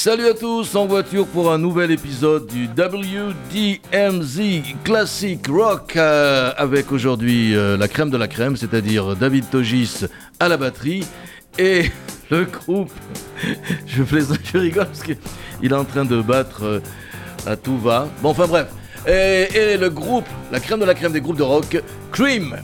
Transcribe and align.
Salut 0.00 0.28
à 0.28 0.34
tous 0.34 0.76
en 0.76 0.86
voiture 0.86 1.26
pour 1.26 1.52
un 1.52 1.58
nouvel 1.58 1.90
épisode 1.90 2.46
du 2.46 2.66
WDMZ 2.66 4.40
Classic 4.84 5.44
Rock 5.48 5.96
euh, 5.96 6.52
avec 6.56 6.92
aujourd'hui 6.92 7.56
euh, 7.56 7.76
la 7.76 7.88
crème 7.88 8.08
de 8.08 8.16
la 8.16 8.28
crème, 8.28 8.56
c'est-à-dire 8.56 9.16
David 9.16 9.50
Togis 9.50 10.04
à 10.38 10.46
la 10.46 10.56
batterie 10.56 11.04
et 11.58 11.90
le 12.30 12.44
groupe. 12.44 12.92
Je, 13.88 14.04
plaisante, 14.04 14.38
je 14.44 14.58
rigole 14.58 14.86
parce 14.86 15.02
qu'il 15.02 15.16
est 15.64 15.74
en 15.74 15.84
train 15.84 16.04
de 16.04 16.22
battre 16.22 16.62
euh, 16.62 16.80
à 17.44 17.56
tout 17.56 17.76
va. 17.76 18.06
Bon, 18.22 18.28
enfin 18.28 18.46
bref. 18.46 18.68
Et, 19.04 19.48
et 19.52 19.76
le 19.76 19.90
groupe, 19.90 20.28
la 20.52 20.60
crème 20.60 20.78
de 20.78 20.84
la 20.84 20.94
crème 20.94 21.10
des 21.10 21.20
groupes 21.20 21.38
de 21.38 21.42
rock, 21.42 21.82
Cream. 22.12 22.54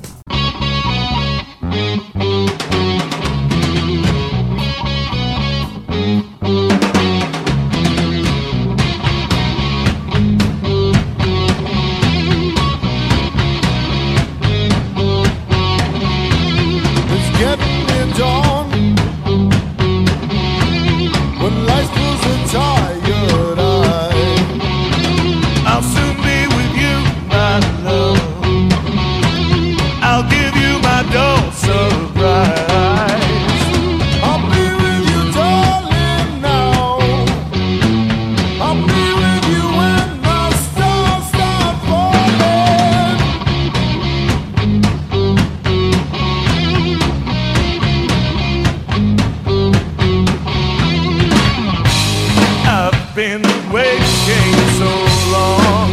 Been 53.14 53.42
waiting 53.70 54.54
so 54.76 54.90
long 55.30 55.90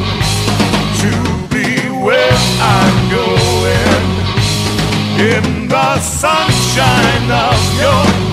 to 0.98 1.12
be 1.54 1.88
where 2.04 2.38
I'm 2.60 3.12
going. 3.12 4.02
In 5.20 5.68
the 5.68 6.00
sunshine 6.00 7.30
of 7.30 7.80
your 7.80 8.31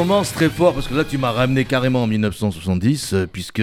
On 0.00 0.04
commence 0.04 0.32
très 0.32 0.48
fort 0.48 0.72
parce 0.72 0.88
que 0.88 0.94
là 0.94 1.04
tu 1.04 1.18
m'as 1.18 1.30
ramené 1.30 1.66
carrément 1.66 2.04
en 2.04 2.06
1970 2.06 3.12
euh, 3.12 3.26
puisque 3.30 3.60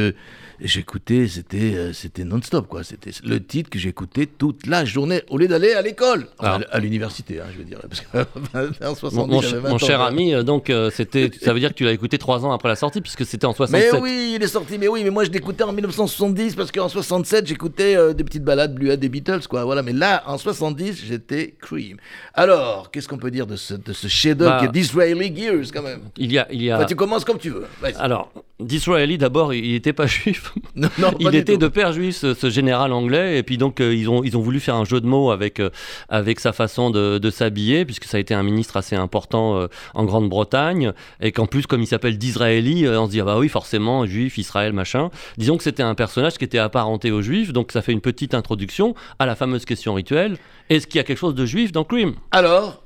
j'écoutais, 0.61 1.27
c'était 1.27 1.75
euh, 1.75 1.93
c'était 1.93 2.23
non-stop 2.23 2.67
quoi. 2.67 2.83
C'était 2.83 3.11
le 3.23 3.43
titre 3.43 3.69
que 3.69 3.79
j'écoutais 3.79 4.25
toute 4.25 4.65
la 4.67 4.85
journée 4.85 5.21
au 5.29 5.37
lieu 5.37 5.47
d'aller 5.47 5.73
à 5.73 5.81
l'école, 5.81 6.27
Enfin, 6.39 6.59
à 6.71 6.79
l'université, 6.79 7.39
hein, 7.39 7.45
je 7.53 7.57
veux 7.59 7.63
dire. 7.63 7.79
Parce 7.81 8.01
que 8.01 8.83
en 8.85 8.95
70, 8.95 9.15
Mon, 9.17 9.27
mon 9.27 9.41
j'avais 9.41 9.51
ch- 9.53 9.61
20 9.63 9.69
mon 9.69 9.75
ans, 9.75 9.77
cher 9.77 10.01
ami, 10.01 10.33
euh, 10.33 10.43
donc 10.43 10.69
euh, 10.69 10.89
c'était, 10.91 11.29
ça 11.41 11.53
veut 11.53 11.59
dire 11.59 11.69
que 11.69 11.75
tu 11.75 11.83
l'as 11.83 11.91
écouté 11.91 12.17
trois 12.17 12.45
ans 12.45 12.51
après 12.51 12.69
la 12.69 12.75
sortie, 12.75 13.01
puisque 13.01 13.25
c'était 13.25 13.45
en 13.45 13.51
Mais 13.51 13.55
67. 13.89 13.95
oui, 14.01 14.33
il 14.35 14.43
est 14.43 14.47
sorti, 14.47 14.77
mais 14.77 14.87
oui, 14.87 15.03
mais 15.03 15.09
moi 15.09 15.23
je 15.23 15.29
l'écoutais 15.31 15.63
en 15.63 15.73
1970 15.73 16.55
parce 16.55 16.71
qu'en 16.71 16.89
67 16.89 17.47
j'écoutais 17.47 17.95
euh, 17.95 18.13
des 18.13 18.23
petites 18.23 18.43
balades 18.43 18.73
bluettes 18.75 18.99
des 18.99 19.09
Beatles, 19.09 19.47
quoi. 19.49 19.63
Voilà, 19.65 19.83
mais 19.83 19.93
là 19.93 20.23
en 20.27 20.37
70 20.37 21.03
j'étais 21.05 21.55
Cream. 21.61 21.97
Alors, 22.33 22.91
qu'est-ce 22.91 23.07
qu'on 23.07 23.17
peut 23.17 23.31
dire 23.31 23.47
de 23.47 23.55
ce, 23.55 23.73
de 23.73 23.93
ce 23.93 24.07
chef-d'œuvre 24.07 24.61
Bah. 24.61 24.67
Disraeli 24.67 25.35
Gears 25.35 25.71
quand 25.73 25.81
même? 25.83 26.01
Il 26.17 26.31
y 26.31 26.37
a, 26.37 26.47
il 26.51 26.61
y 26.63 26.71
a. 26.71 26.77
Enfin, 26.77 26.85
Tu 26.85 26.95
commences 26.95 27.25
comme 27.25 27.37
tu 27.39 27.49
veux. 27.49 27.65
Vas-y. 27.81 27.95
Alors, 27.95 28.31
Disraeli, 28.59 29.17
d'abord, 29.17 29.53
il 29.53 29.71
n'était 29.71 29.93
pas 29.93 30.07
juif. 30.07 30.46
Non, 30.75 30.89
non, 30.99 31.11
pas 31.11 31.17
il 31.19 31.35
était 31.35 31.57
de 31.57 31.67
père 31.67 31.91
juif, 31.91 32.17
ce, 32.17 32.33
ce 32.33 32.49
général 32.49 32.93
anglais, 32.93 33.39
et 33.39 33.43
puis 33.43 33.57
donc 33.57 33.81
euh, 33.81 33.95
ils, 33.95 34.09
ont, 34.09 34.23
ils 34.23 34.37
ont 34.37 34.41
voulu 34.41 34.59
faire 34.59 34.75
un 34.75 34.85
jeu 34.85 35.01
de 35.01 35.07
mots 35.07 35.31
avec, 35.31 35.59
euh, 35.59 35.69
avec 36.09 36.39
sa 36.39 36.53
façon 36.53 36.89
de, 36.91 37.17
de 37.17 37.29
s'habiller, 37.29 37.83
puisque 37.85 38.05
ça 38.05 38.17
a 38.17 38.19
été 38.19 38.33
un 38.33 38.43
ministre 38.43 38.77
assez 38.77 38.95
important 38.95 39.57
euh, 39.57 39.67
en 39.93 40.05
Grande-Bretagne, 40.05 40.93
et 41.21 41.31
qu'en 41.31 41.47
plus, 41.47 41.65
comme 41.65 41.81
il 41.81 41.87
s'appelle 41.87 42.17
Disraeli, 42.17 42.85
euh, 42.85 42.99
on 43.01 43.07
se 43.07 43.11
dit, 43.11 43.21
ah 43.21 43.25
bah 43.25 43.37
oui, 43.37 43.49
forcément, 43.49 44.05
juif, 44.05 44.37
Israël, 44.37 44.73
machin. 44.73 45.09
Disons 45.37 45.57
que 45.57 45.63
c'était 45.63 45.83
un 45.83 45.95
personnage 45.95 46.37
qui 46.37 46.43
était 46.43 46.59
apparenté 46.59 47.11
aux 47.11 47.21
juifs, 47.21 47.53
donc 47.53 47.71
ça 47.71 47.81
fait 47.81 47.91
une 47.91 48.01
petite 48.01 48.33
introduction 48.33 48.93
à 49.19 49.25
la 49.25 49.35
fameuse 49.35 49.65
question 49.65 49.93
rituelle. 49.93 50.37
Est-ce 50.69 50.85
qu'il 50.85 50.97
y 50.97 50.99
a 50.99 51.03
quelque 51.03 51.17
chose 51.17 51.35
de 51.35 51.45
juif 51.45 51.71
dans 51.71 51.83
Cream? 51.83 52.13
Alors, 52.31 52.83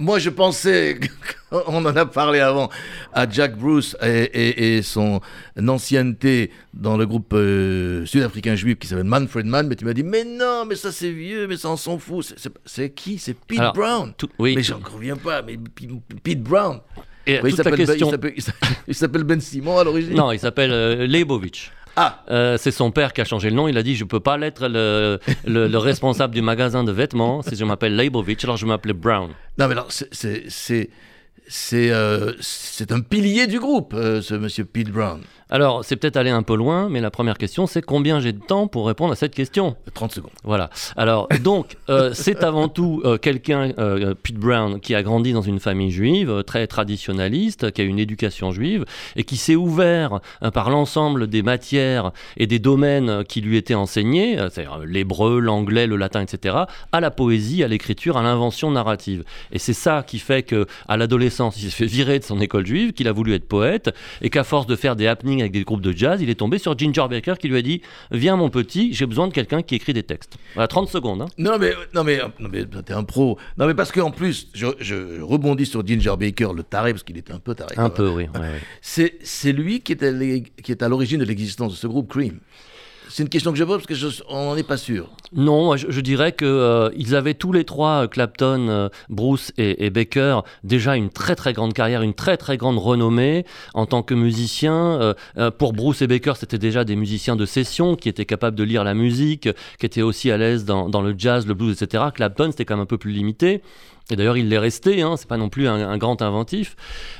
moi 0.00 0.18
je 0.18 0.30
pensais, 0.30 0.98
on 1.52 1.84
en 1.84 1.94
a 1.94 2.06
parlé 2.06 2.40
avant, 2.40 2.68
à 3.12 3.28
Jack 3.30 3.56
Bruce 3.56 3.96
et, 4.02 4.08
et- 4.24 4.76
et 4.78 4.82
son 4.82 5.20
ancienneté 5.68 6.50
dans 6.74 6.96
le 6.96 7.06
groupe 7.06 7.32
euh, 7.34 8.04
sud-africain 8.06 8.56
juif 8.56 8.78
qui 8.78 8.88
s'appelle 8.88 9.04
Manfred 9.04 9.46
Mann, 9.46 9.68
mais 9.68 9.76
tu 9.76 9.84
m'as 9.84 9.92
dit, 9.92 10.02
mais 10.02 10.24
non, 10.24 10.64
mais 10.66 10.74
ça 10.74 10.90
c'est 10.90 11.12
vieux, 11.12 11.46
mais 11.46 11.56
ça 11.56 11.68
on 11.70 11.76
s'en 11.76 11.98
fout. 11.98 12.34
C'est- 12.64 12.90
qui? 12.94 13.18
C'est 13.18 13.34
Pete 13.34 13.60
Alors, 13.60 13.72
Brown. 13.74 14.12
Tout- 14.16 14.28
oui. 14.38 14.54
Mais 14.56 14.62
j'en 14.62 14.80
reviens 14.82 15.16
pas, 15.16 15.42
mais 15.42 15.56
Pete 16.24 16.42
Brown. 16.42 16.80
Et 17.26 17.34
il 17.44 17.50
la 17.50 17.50
s'appelle 17.56 17.76
Ben- 17.76 17.86
question. 17.86 18.10
il 18.88 18.94
s'appelle 18.94 19.24
Ben 19.24 19.40
Simon 19.40 19.78
à 19.78 19.84
l'origine 19.84 20.14
Non, 20.14 20.32
il 20.32 20.40
s'appelle 20.40 20.72
euh, 20.72 21.06
Leibovitch. 21.06 21.70
Ah, 21.96 22.22
Euh, 22.30 22.56
c'est 22.58 22.70
son 22.70 22.90
père 22.90 23.12
qui 23.12 23.20
a 23.20 23.24
changé 23.24 23.50
le 23.50 23.56
nom. 23.56 23.68
Il 23.68 23.76
a 23.76 23.82
dit 23.82 23.96
Je 23.96 24.04
peux 24.04 24.20
pas 24.20 24.36
l'être 24.36 24.68
le, 24.68 25.18
le, 25.44 25.66
le 25.68 25.78
responsable 25.78 26.34
du 26.34 26.42
magasin 26.42 26.84
de 26.84 26.92
vêtements 26.92 27.42
si 27.42 27.56
je 27.56 27.64
m'appelle 27.64 27.96
Leibovitch, 27.96 28.44
alors 28.44 28.56
je 28.56 28.66
m'appelais 28.66 28.92
Brown. 28.94 29.30
non 29.58 29.66
mais 29.66 29.72
alors, 29.72 29.88
c'est- 29.90 30.90
c'est- 31.50 31.90
euh, 31.90 32.32
un 32.90 33.00
pilier 33.00 33.46
du 33.48 33.58
groupe, 33.58 33.92
euh, 33.94 34.22
ce 34.22 34.34
monsieur 34.34 34.64
Pete 34.64 34.90
Brown. 34.90 35.20
Alors, 35.52 35.84
c'est 35.84 35.96
peut-être 35.96 36.16
aller 36.16 36.30
un 36.30 36.44
peu 36.44 36.54
loin, 36.54 36.88
mais 36.88 37.00
la 37.00 37.10
première 37.10 37.36
question, 37.36 37.66
c'est 37.66 37.82
combien 37.82 38.20
j'ai 38.20 38.32
de 38.32 38.38
temps 38.40 38.68
pour 38.68 38.86
répondre 38.86 39.12
à 39.12 39.16
cette 39.16 39.34
question? 39.34 39.74
30 39.94 40.12
secondes. 40.12 40.30
Voilà. 40.44 40.70
Alors, 40.96 41.28
donc, 41.42 41.76
euh, 41.88 42.12
c'est 42.14 42.44
avant 42.44 42.68
tout 42.68 43.02
euh, 43.04 43.18
quelqu'un, 43.18 43.72
Pete 44.22 44.36
Brown, 44.36 44.78
qui 44.78 44.94
a 44.94 45.02
grandi 45.02 45.32
dans 45.32 45.42
une 45.42 45.58
famille 45.58 45.90
juive, 45.90 46.44
très 46.46 46.68
traditionnaliste, 46.68 47.72
qui 47.72 47.80
a 47.80 47.84
une 47.84 47.98
éducation 47.98 48.52
juive, 48.52 48.84
et 49.16 49.24
qui 49.24 49.36
s'est 49.36 49.56
ouvert 49.56 50.20
par 50.54 50.70
l'ensemble 50.70 51.26
des 51.26 51.42
matières 51.42 52.12
et 52.36 52.46
des 52.46 52.60
domaines 52.60 53.24
qui 53.24 53.40
lui 53.40 53.56
étaient 53.56 53.74
enseignés, 53.74 54.36
c'est-à-dire 54.36 54.78
l'hébreu, 54.86 55.40
l'anglais, 55.40 55.88
le 55.88 55.96
latin, 55.96 56.20
etc., 56.20 56.58
à 56.92 57.00
la 57.00 57.10
poésie, 57.10 57.64
à 57.64 57.68
l'écriture, 57.68 58.16
à 58.16 58.22
l'invention 58.22 58.70
narrative. 58.70 59.24
Et 59.50 59.58
c'est 59.58 59.72
ça 59.72 60.04
qui 60.06 60.20
fait 60.20 60.44
que, 60.44 60.66
à 60.86 60.96
l'adolescence, 60.96 61.39
il 61.48 61.62
s'est 61.62 61.70
fait 61.70 61.86
virer 61.86 62.18
de 62.18 62.24
son 62.24 62.38
école 62.40 62.66
juive, 62.66 62.92
qu'il 62.92 63.08
a 63.08 63.12
voulu 63.12 63.32
être 63.32 63.48
poète, 63.48 63.90
et 64.20 64.28
qu'à 64.28 64.44
force 64.44 64.66
de 64.66 64.76
faire 64.76 64.96
des 64.96 65.06
happenings 65.06 65.40
avec 65.40 65.52
des 65.52 65.62
groupes 65.64 65.80
de 65.80 65.92
jazz, 65.92 66.20
il 66.20 66.28
est 66.28 66.34
tombé 66.34 66.58
sur 66.58 66.76
Ginger 66.78 67.06
Baker 67.08 67.34
qui 67.40 67.48
lui 67.48 67.56
a 67.56 67.62
dit 67.62 67.80
Viens, 68.10 68.36
mon 68.36 68.50
petit, 68.50 68.92
j'ai 68.92 69.06
besoin 69.06 69.28
de 69.28 69.32
quelqu'un 69.32 69.62
qui 69.62 69.74
écrit 69.76 69.94
des 69.94 70.02
textes. 70.02 70.36
Voilà, 70.54 70.68
30 70.68 70.88
secondes. 70.90 71.22
hein. 71.22 71.28
Non 71.38 71.56
mais 71.58 71.72
non 71.94 72.04
mais 72.04 72.18
non 72.38 72.48
mais 72.52 72.64
t'es 72.84 72.92
un 72.92 73.04
pro. 73.04 73.38
Non 73.56 73.66
mais 73.66 73.74
parce 73.74 73.90
qu'en 73.92 74.10
plus 74.10 74.48
je, 74.52 74.66
je 74.80 75.20
rebondis 75.22 75.64
sur 75.66 75.86
Ginger 75.86 76.14
Baker 76.18 76.48
le 76.54 76.62
taré 76.62 76.92
parce 76.92 77.02
qu'il 77.04 77.16
était 77.16 77.32
un 77.32 77.38
peu 77.38 77.54
taré. 77.54 77.74
Un 77.78 77.88
peu, 77.88 78.08
oui. 78.10 78.26
ouais, 78.34 78.40
ouais. 78.40 78.60
C'est 79.22 79.52
lui 79.52 79.80
qui 79.80 79.92
est 79.92 80.82
à 80.82 80.88
l'origine 80.88 81.20
de 81.20 81.24
l'existence 81.24 81.72
de 81.72 81.76
ce 81.76 81.86
groupe 81.86 82.08
Cream. 82.10 82.40
C'est 83.10 83.24
une 83.24 83.28
question 83.28 83.50
que 83.52 83.58
je 83.58 83.64
pose 83.64 83.78
parce 83.78 83.86
que 83.86 83.94
je, 83.94 84.22
on 84.28 84.46
n'en 84.46 84.56
est 84.56 84.62
pas 84.62 84.76
sûr. 84.76 85.08
Non, 85.32 85.76
je, 85.76 86.00
dirais 86.00 86.32
que 86.32 86.44
euh, 86.44 86.90
ils 86.96 87.14
avaient 87.14 87.34
tous 87.34 87.52
les 87.52 87.64
trois, 87.64 88.04
euh, 88.04 88.06
Clapton, 88.06 88.68
euh, 88.68 88.88
Bruce 89.08 89.52
et, 89.58 89.90
Baker, 89.90 90.40
déjà 90.64 90.96
une 90.96 91.10
très 91.10 91.34
très 91.34 91.52
grande 91.52 91.72
carrière, 91.72 92.02
une 92.02 92.14
très 92.14 92.36
très 92.36 92.56
grande 92.56 92.78
renommée 92.78 93.44
en 93.74 93.86
tant 93.86 94.02
que 94.02 94.14
musiciens. 94.14 95.14
Pour 95.58 95.72
Bruce 95.72 96.02
et 96.02 96.06
Baker, 96.06 96.34
c'était 96.36 96.58
déjà 96.58 96.84
des 96.84 96.96
musiciens 96.96 97.36
de 97.36 97.46
session 97.46 97.96
qui 97.96 98.08
étaient 98.08 98.24
capables 98.24 98.56
de 98.56 98.64
lire 98.64 98.84
la 98.84 98.94
musique, 98.94 99.48
qui 99.78 99.86
étaient 99.86 100.02
aussi 100.02 100.30
à 100.30 100.36
l'aise 100.36 100.64
dans, 100.64 100.88
dans 100.88 101.02
le 101.02 101.14
jazz, 101.16 101.46
le 101.46 101.54
blues, 101.54 101.82
etc. 101.82 102.04
Clapton, 102.14 102.50
c'était 102.50 102.64
quand 102.64 102.76
même 102.76 102.82
un 102.82 102.86
peu 102.86 102.98
plus 102.98 103.12
limité. 103.12 103.62
Et 104.12 104.16
d'ailleurs, 104.16 104.36
il 104.36 104.48
l'est 104.48 104.58
resté, 104.58 105.02
hein, 105.02 105.14
c'est 105.16 105.28
pas 105.28 105.36
non 105.36 105.48
plus 105.48 105.68
un, 105.68 105.74
un 105.88 105.98
grand 105.98 106.20
inventif. 106.22 106.76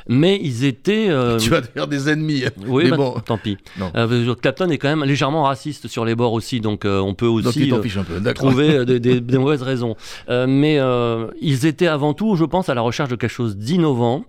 Mais 0.08 0.38
ils 0.42 0.64
étaient. 0.64 1.06
euh, 1.08 1.38
Tu 1.40 1.50
vas 1.50 1.62
faire 1.62 1.86
des 1.86 2.08
ennemis. 2.08 2.44
oui, 2.66 2.84
mais 2.84 2.90
bah, 2.90 2.96
bon. 2.96 3.14
tant 3.24 3.38
pis. 3.38 3.56
Euh, 3.96 4.34
Clapton 4.34 4.68
est 4.70 4.78
quand 4.78 4.88
même 4.88 5.04
légèrement 5.04 5.44
raciste 5.44 5.88
sur 5.88 6.04
les 6.04 6.14
bords 6.14 6.32
aussi, 6.32 6.60
donc 6.60 6.84
euh, 6.84 6.98
on 7.00 7.14
peut 7.14 7.26
aussi 7.26 7.70
euh, 7.72 7.78
peu. 7.78 8.32
Trouver 8.34 8.84
des, 8.84 9.00
des- 9.00 9.20
des 9.20 9.38
mauvaises 9.38 9.62
raisons. 9.62 9.96
Mais 10.28 10.78
ils 11.40 11.66
étaient 11.66 11.86
avant 11.86 12.14
tout, 12.14 12.36
je 12.36 12.44
pense, 12.44 12.68
à 12.68 12.74
la 12.74 12.80
recherche 12.80 13.10
de 13.10 13.16
quelque 13.16 13.30
chose 13.30 13.56
d'innovant 13.56 14.24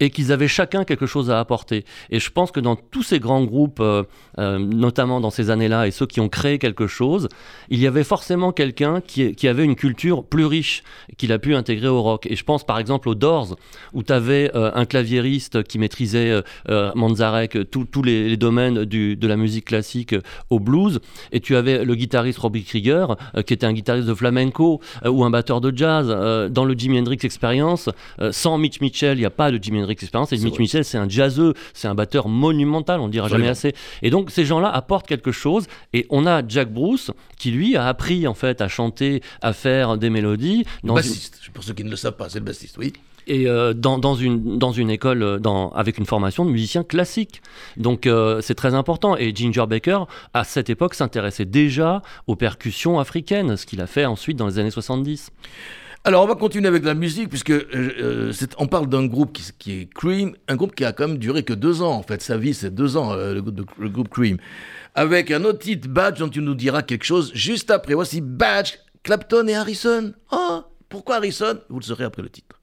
et 0.00 0.10
qu'ils 0.10 0.32
avaient 0.32 0.48
chacun 0.48 0.84
quelque 0.84 1.06
chose 1.06 1.30
à 1.30 1.38
apporter. 1.38 1.84
Et 2.10 2.18
je 2.18 2.30
pense 2.30 2.50
que 2.50 2.60
dans 2.60 2.76
tous 2.76 3.02
ces 3.02 3.20
grands 3.20 3.44
groupes, 3.44 3.80
euh, 3.80 4.02
euh, 4.38 4.58
notamment 4.58 5.20
dans 5.20 5.30
ces 5.30 5.50
années-là, 5.50 5.86
et 5.86 5.90
ceux 5.90 6.06
qui 6.06 6.20
ont 6.20 6.28
créé 6.28 6.58
quelque 6.58 6.86
chose, 6.86 7.28
il 7.68 7.78
y 7.78 7.86
avait 7.86 8.04
forcément 8.04 8.52
quelqu'un 8.52 9.00
qui, 9.00 9.48
avait 9.48 9.64
une 9.64 9.76
culture 9.76 10.24
plus 10.24 10.46
riche, 10.46 10.82
qu'il 11.16 11.32
a 11.32 11.38
pu 11.38 11.54
intégrer 11.54 11.88
au 11.88 12.02
rock. 12.02 12.26
Et 12.30 12.36
je 12.36 12.44
pense 12.44 12.64
par 12.64 12.78
exemple 12.78 13.08
aux 13.08 13.14
Doors, 13.14 13.56
où 13.92 14.02
tu 14.02 14.12
avais 14.12 14.50
un 14.54 14.84
claviériste 14.86 15.62
qui 15.64 15.78
maîtrisait 15.78 16.30
euh, 16.30 16.42
euh, 16.68 16.92
Manzarek, 16.94 17.56
euh, 17.56 17.64
tous 17.64 18.02
les, 18.02 18.36
domaines 18.36 18.84
de 18.84 19.26
la 19.26 19.36
musique 19.36 19.66
classique 19.66 20.14
euh, 20.14 20.22
au 20.50 20.58
blues, 20.58 21.00
et 21.32 21.40
tu 21.40 21.56
avais 21.56 21.84
le 21.84 21.94
guitariste 21.94 22.38
Robbie 22.38 22.64
Krieger, 22.64 23.16
euh, 23.36 23.42
qui 23.42 23.54
était 23.54 23.66
un 23.66 23.72
guitariste 23.72 24.08
de 24.08 24.14
flamenco, 24.14 24.80
euh, 25.04 25.10
ou 25.10 25.24
un 25.24 25.30
batteur 25.30 25.60
de 25.60 25.76
jazz. 25.76 26.06
Euh, 26.08 26.48
dans 26.48 26.64
le 26.64 26.74
Jimi 26.74 26.98
Hendrix 26.98 27.18
Experience, 27.22 27.88
euh, 28.20 28.32
sans 28.32 28.58
Mitch 28.58 28.80
Mitchell, 28.80 29.16
il 29.16 29.20
n'y 29.20 29.26
a 29.26 29.30
pas 29.30 29.50
de 29.50 29.62
Jimi 29.62 29.81
Et 30.32 30.36
C'est 30.36 30.44
Mitch 30.44 30.54
vrai. 30.54 30.62
Mitchell, 30.62 30.84
c'est 30.84 30.98
un 30.98 31.08
jazzeux, 31.08 31.54
c'est 31.74 31.88
un 31.88 31.94
batteur 31.94 32.28
monumental, 32.28 33.00
on 33.00 33.06
ne 33.06 33.12
dira 33.12 33.28
jamais 33.28 33.48
assez. 33.48 33.74
Et 34.02 34.10
donc 34.10 34.30
ces 34.30 34.44
gens-là 34.44 34.68
apportent 34.68 35.06
quelque 35.06 35.32
chose, 35.32 35.66
et 35.92 36.06
on 36.10 36.26
a 36.26 36.46
Jack 36.46 36.72
Bruce, 36.72 37.10
qui 37.38 37.50
lui 37.50 37.76
a 37.76 37.86
appris 37.86 38.26
en 38.26 38.34
fait 38.34 38.60
à 38.60 38.68
chanter, 38.68 39.22
à 39.40 39.52
faire 39.52 39.98
des 39.98 40.10
mélodies. 40.10 40.64
dans 40.84 40.94
Bassiste. 40.94 41.40
Pour 41.52 41.64
ceux 41.64 41.74
qui 41.74 41.84
ne 41.84 41.90
le 41.90 41.96
savent 41.96 42.16
pas, 42.16 42.28
c'est 42.28 42.38
le 42.38 42.44
bassiste, 42.44 42.78
oui. 42.78 42.92
et 43.26 43.46
euh, 43.46 43.72
dans, 43.74 43.98
dans, 43.98 44.14
une, 44.14 44.58
dans 44.58 44.72
une 44.72 44.90
école 44.90 45.22
euh, 45.22 45.38
dans, 45.38 45.70
avec 45.70 45.98
une 45.98 46.06
formation 46.06 46.44
de 46.44 46.50
musicien 46.50 46.82
classique. 46.82 47.42
Donc 47.76 48.06
euh, 48.06 48.40
c'est 48.40 48.54
très 48.54 48.74
important. 48.74 49.16
Et 49.16 49.34
Ginger 49.34 49.66
Baker, 49.68 50.04
à 50.34 50.44
cette 50.44 50.70
époque, 50.70 50.94
s'intéressait 50.94 51.44
déjà 51.44 52.02
aux 52.26 52.36
percussions 52.36 52.98
africaines, 52.98 53.56
ce 53.56 53.66
qu'il 53.66 53.80
a 53.80 53.86
fait 53.86 54.06
ensuite 54.06 54.36
dans 54.36 54.46
les 54.46 54.58
années 54.58 54.70
70. 54.70 55.30
Alors, 56.04 56.24
on 56.24 56.26
va 56.26 56.34
continuer 56.34 56.66
avec 56.66 56.84
la 56.84 56.94
musique, 56.94 57.28
puisque 57.28 57.50
euh, 57.50 57.62
euh, 57.72 58.32
on 58.58 58.66
parle 58.66 58.88
d'un 58.88 59.06
groupe 59.06 59.32
qui, 59.32 59.72
est 59.72 59.94
Cream, 59.94 60.34
un 60.48 60.56
groupe 60.56 60.74
qui 60.74 60.84
a 60.84 60.92
quand 60.92 61.06
même 61.06 61.18
duré 61.18 61.44
que 61.44 61.52
deux 61.52 61.80
ans, 61.80 61.92
en 61.92 62.02
fait. 62.02 62.20
Sa 62.20 62.36
vie, 62.36 62.54
c'est 62.54 62.74
deux 62.74 62.96
ans, 62.96 63.12
euh, 63.12 63.34
le, 63.34 63.44
le 63.78 63.88
groupe 63.88 64.08
Cream. 64.08 64.36
Avec 64.96 65.30
un 65.30 65.44
autre 65.44 65.60
titre, 65.60 65.88
Badge, 65.88 66.18
dont 66.18 66.28
tu 66.28 66.40
nous 66.40 66.56
diras 66.56 66.82
quelque 66.82 67.04
chose 67.04 67.30
juste 67.34 67.70
après. 67.70 67.94
Voici 67.94 68.20
Badge, 68.20 68.74
Clapton 69.04 69.46
et 69.46 69.54
Harrison. 69.54 70.12
Oh, 70.32 70.62
pourquoi 70.88 71.16
Harrison? 71.16 71.60
Vous 71.68 71.78
le 71.78 71.84
saurez 71.84 72.04
après 72.04 72.22
le 72.22 72.30
titre. 72.30 72.58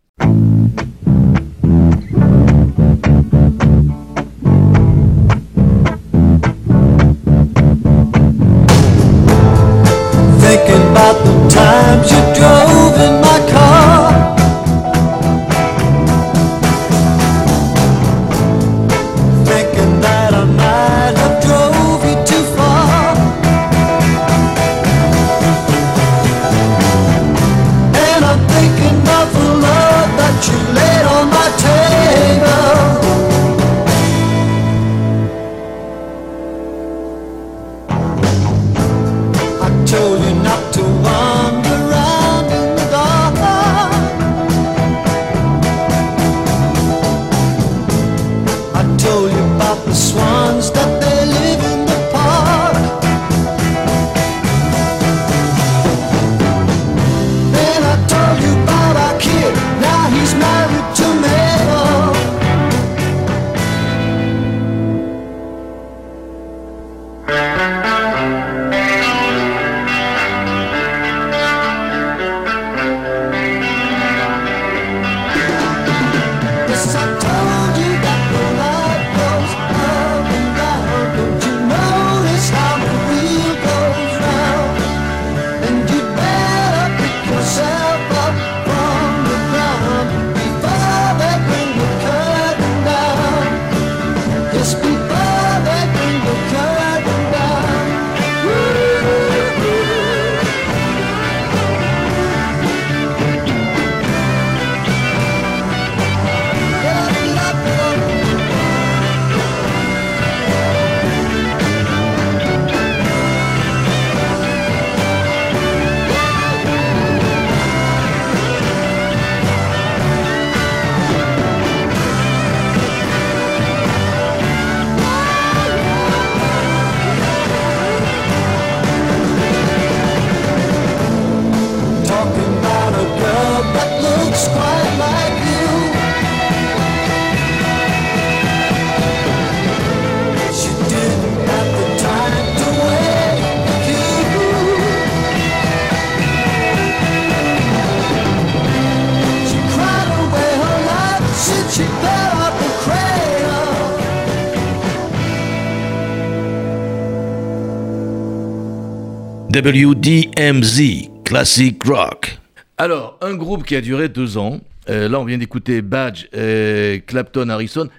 WDMZ, 159.62 161.10
Classic 161.26 161.84
Rock. 161.84 162.38
Alors, 162.78 163.18
un 163.22 163.36
groupe 163.36 163.66
qui 163.66 163.76
a 163.76 163.82
duré 163.82 164.08
deux 164.08 164.38
ans. 164.38 164.62
Euh, 164.90 165.10
là, 165.10 165.20
on 165.20 165.26
vient 165.26 165.38
d'écouter 165.38 165.82
Badge, 165.82 166.28
et 166.32 167.04
Clapton, 167.06 167.50
Harrison. 167.50 167.90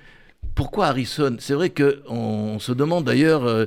Pourquoi 0.55 0.87
Harrison? 0.87 1.37
C'est 1.39 1.53
vrai 1.53 1.69
qu'on 1.69 1.93
on 2.07 2.59
se 2.61 2.73
demande 2.73 3.05
d'ailleurs, 3.05 3.45
euh, 3.45 3.67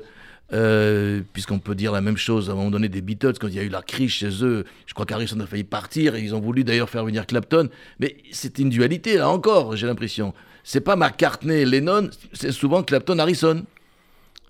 euh, 0.54 1.22
puisqu'on 1.34 1.60
peut 1.60 1.76
dire 1.76 1.92
la 1.92 2.02
même 2.02 2.18
chose 2.18 2.50
à 2.50 2.54
un 2.54 2.56
moment 2.56 2.72
donné 2.72 2.90
des 2.90 3.02
Beatles, 3.02 3.34
quand 3.40 3.48
il 3.48 3.54
y 3.54 3.60
a 3.60 3.64
eu 3.64 3.70
la 3.70 3.84
crise 3.84 4.10
chez 4.10 4.44
eux, 4.44 4.66
je 4.88 4.94
crois 4.96 5.06
qu'Harrison 5.06 5.40
a 5.40 5.46
failli 5.46 5.64
partir 5.64 6.16
et 6.16 6.22
ils 6.22 6.34
ont 6.34 6.42
voulu 6.42 6.64
d'ailleurs 6.64 6.90
faire 6.90 7.06
venir 7.06 7.28
Clapton. 7.28 7.70
Mais 8.00 8.18
c'est 8.32 8.58
une 8.58 8.70
dualité, 8.70 9.18
là 9.18 9.30
encore, 9.30 9.76
j'ai 9.76 9.86
l'impression. 9.86 10.34
C'est 10.64 10.82
pas 10.82 10.96
McCartney 10.96 11.64
Lennon, 11.64 12.10
c'est 12.32 12.52
souvent 12.54 12.82
Clapton, 12.82 13.20
Harrison. 13.20 13.64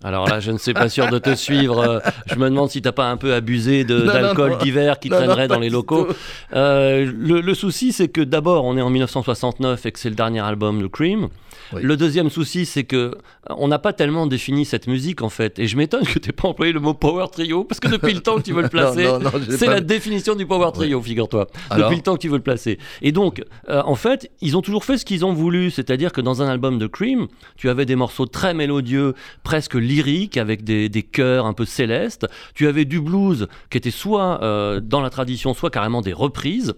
Alors 0.04 0.28
là, 0.28 0.38
je 0.38 0.50
ne 0.52 0.58
suis 0.58 0.74
pas 0.74 0.88
sûr 0.88 1.08
de 1.10 1.18
te 1.18 1.34
suivre. 1.34 2.02
Je 2.26 2.34
me 2.36 2.48
demande 2.50 2.70
si 2.70 2.82
t'as 2.82 2.92
pas 2.92 3.10
un 3.10 3.16
peu 3.16 3.32
abusé 3.34 3.84
d'alcool 3.84 4.58
d'hiver 4.58 4.98
qui 5.00 5.08
Non, 5.10 5.16
traînerait 5.16 5.48
dans 5.48 5.58
les 5.58 5.70
locaux. 5.70 6.06
Euh, 6.54 7.10
le, 7.18 7.40
le 7.40 7.54
souci, 7.54 7.92
c'est 7.92 8.08
que 8.08 8.20
d'abord, 8.20 8.64
on 8.64 8.76
est 8.76 8.82
en 8.82 8.90
1969 8.90 9.86
et 9.86 9.92
que 9.92 9.98
c'est 9.98 10.10
le 10.10 10.14
dernier 10.14 10.40
album 10.40 10.80
de 10.80 10.86
Cream. 10.86 11.28
Oui. 11.72 11.80
Le 11.82 11.96
deuxième 11.96 12.28
souci, 12.28 12.66
c'est 12.66 12.84
que 12.84 12.96
euh, 12.96 13.10
on 13.56 13.68
n'a 13.68 13.78
pas 13.78 13.94
tellement 13.94 14.26
défini 14.26 14.64
cette 14.66 14.86
musique 14.86 15.22
en 15.22 15.30
fait. 15.30 15.58
Et 15.58 15.66
je 15.66 15.76
m'étonne 15.78 16.04
que 16.04 16.18
tu 16.18 16.32
pas 16.32 16.46
employé 16.48 16.72
le 16.72 16.80
mot 16.80 16.92
power 16.92 17.24
trio 17.32 17.64
parce 17.64 17.80
que 17.80 17.88
depuis 17.88 18.12
le 18.12 18.20
temps 18.20 18.36
que 18.36 18.42
tu 18.42 18.52
veux 18.52 18.62
le 18.62 18.68
placer, 18.74 19.08
c'est 19.48 19.64
pas- 19.66 19.72
la 19.74 19.80
définition 19.80 20.34
du 20.34 20.44
power 20.46 20.70
trio, 20.74 21.00
figure-toi. 21.00 21.46
Depuis 21.74 21.96
le 21.96 22.02
temps 22.02 22.14
que 22.16 22.20
tu 22.20 22.28
veux 22.28 22.36
le 22.36 22.42
placer. 22.42 22.78
Et 23.00 23.12
donc, 23.12 23.42
euh, 23.70 23.82
en 23.86 23.94
fait, 23.94 24.30
ils 24.42 24.56
ont 24.56 24.62
toujours 24.62 24.84
fait 24.84 24.98
ce 24.98 25.04
qu'ils 25.06 25.24
ont 25.24 25.32
voulu, 25.32 25.70
c'est-à-dire 25.70 26.12
que 26.12 26.20
dans 26.20 26.42
un 26.42 26.48
album 26.48 26.78
de 26.78 26.86
Cream, 26.86 27.28
tu 27.56 27.70
avais 27.70 27.86
des 27.86 27.96
morceaux 27.96 28.26
très 28.26 28.52
mélodieux, 28.52 29.14
presque 29.42 29.74
lyriques, 29.94 30.36
avec 30.36 30.64
des, 30.64 30.88
des 30.88 31.02
chœurs 31.02 31.46
un 31.46 31.52
peu 31.52 31.64
célestes. 31.64 32.26
Tu 32.54 32.66
avais 32.66 32.84
du 32.84 33.00
blues 33.00 33.48
qui 33.70 33.78
était 33.78 33.90
soit 33.90 34.42
euh, 34.42 34.80
dans 34.80 35.00
la 35.00 35.10
tradition, 35.10 35.54
soit 35.54 35.70
carrément 35.70 36.00
des 36.02 36.12
reprises. 36.12 36.74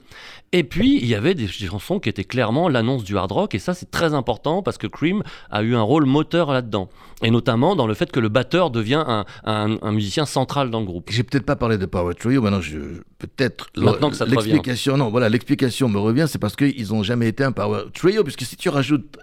Et 0.52 0.62
puis, 0.62 0.98
il 1.00 1.06
y 1.06 1.14
avait 1.14 1.34
des 1.34 1.48
chansons 1.48 1.98
qui 1.98 2.08
étaient 2.08 2.24
clairement 2.24 2.68
l'annonce 2.68 3.02
du 3.02 3.16
hard 3.18 3.32
rock, 3.32 3.54
et 3.54 3.58
ça, 3.58 3.74
c'est 3.74 3.90
très 3.90 4.14
important 4.14 4.62
parce 4.62 4.78
que 4.78 4.86
Cream 4.86 5.22
a 5.50 5.62
eu 5.62 5.74
un 5.74 5.82
rôle 5.82 6.06
moteur 6.06 6.52
là-dedans. 6.52 6.88
Et 7.22 7.30
notamment 7.30 7.74
dans 7.74 7.86
le 7.86 7.94
fait 7.94 8.12
que 8.12 8.20
le 8.20 8.28
batteur 8.28 8.70
devient 8.70 9.02
un, 9.06 9.24
un- 9.44 9.76
un 9.82 9.92
musicien 9.92 10.24
central 10.26 10.70
dans 10.70 10.80
le 10.80 10.86
groupe. 10.86 11.10
J'ai 11.10 11.24
peut-être 11.24 11.44
pas 11.46 11.56
parlé 11.56 11.78
de 11.78 11.86
Power 11.86 12.14
Trio, 12.14 12.40
maintenant 12.42 12.60
je 12.60 12.78
peut-être 13.18 13.68
Maintenant 13.76 14.10
que 14.10 14.16
ça 14.16 14.26
te 14.26 14.30
l'explication 14.30 14.98
non 14.98 15.08
voilà 15.08 15.30
l'explication 15.30 15.88
me 15.88 15.98
revient 15.98 16.26
c'est 16.28 16.38
parce 16.38 16.54
qu'ils 16.54 16.92
ont 16.92 17.02
jamais 17.02 17.28
été 17.28 17.42
un 17.42 17.52
Power 17.52 17.84
Trio 17.94 18.22
puisque 18.22 18.42
si 18.42 18.56
tu 18.56 18.68
rajoutes 18.68 19.16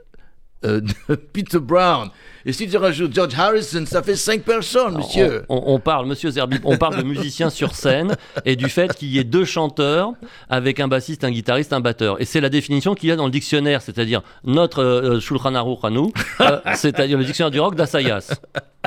euh, 0.66 0.82
Peter 1.34 1.60
Brown 1.60 2.10
et 2.46 2.52
si 2.52 2.68
tu 2.68 2.76
rajoutes 2.78 3.14
George 3.16 3.34
Harrison 3.38 3.86
ça 3.86 4.04
fait 4.04 4.16
cinq 4.18 4.44
personnes 4.44 4.98
monsieur. 4.98 5.46
On, 5.50 5.56
on- 5.58 5.76
on 5.76 5.80
parle, 5.80 6.06
monsieur 6.08 6.30
Zerbi, 6.30 6.58
on 6.66 6.78
parle 6.78 6.98
de 6.98 7.04
musiciens 7.04 7.50
sur 7.50 7.74
scène 7.74 8.16
et 8.46 8.56
du 8.58 8.68
fait 8.70 8.94
qu'il 8.94 9.08
y 9.10 9.18
ait 9.20 9.24
deux 9.24 9.46
chanteurs 9.46 10.12
avec 10.50 10.80
un 10.82 10.88
bassiste, 10.90 11.24
un 11.24 11.32
guitariste, 11.32 11.72
un 11.74 11.80
batteur. 11.80 12.22
Et 12.22 12.26
c'est 12.26 12.42
la 12.42 12.50
définition 12.50 12.96
qu'il 12.96 13.10
y 13.10 13.12
a 13.12 13.16
dans 13.16 13.26
le 13.26 13.32
dictionnaire, 13.32 13.82
c'est-à-dire 13.82 14.22
notre 14.44 14.84
euh, 14.84 15.20
Shulchan 15.22 15.56
Aruch 15.56 15.80
à 15.84 15.90
nous, 15.90 16.12
euh, 16.42 16.60
c'est-à-dire 16.76 17.18
le 17.18 17.24
dictionnaire 17.24 17.52
du 17.52 17.60
rock 17.62 17.76
d'Assayas, 17.76 18.36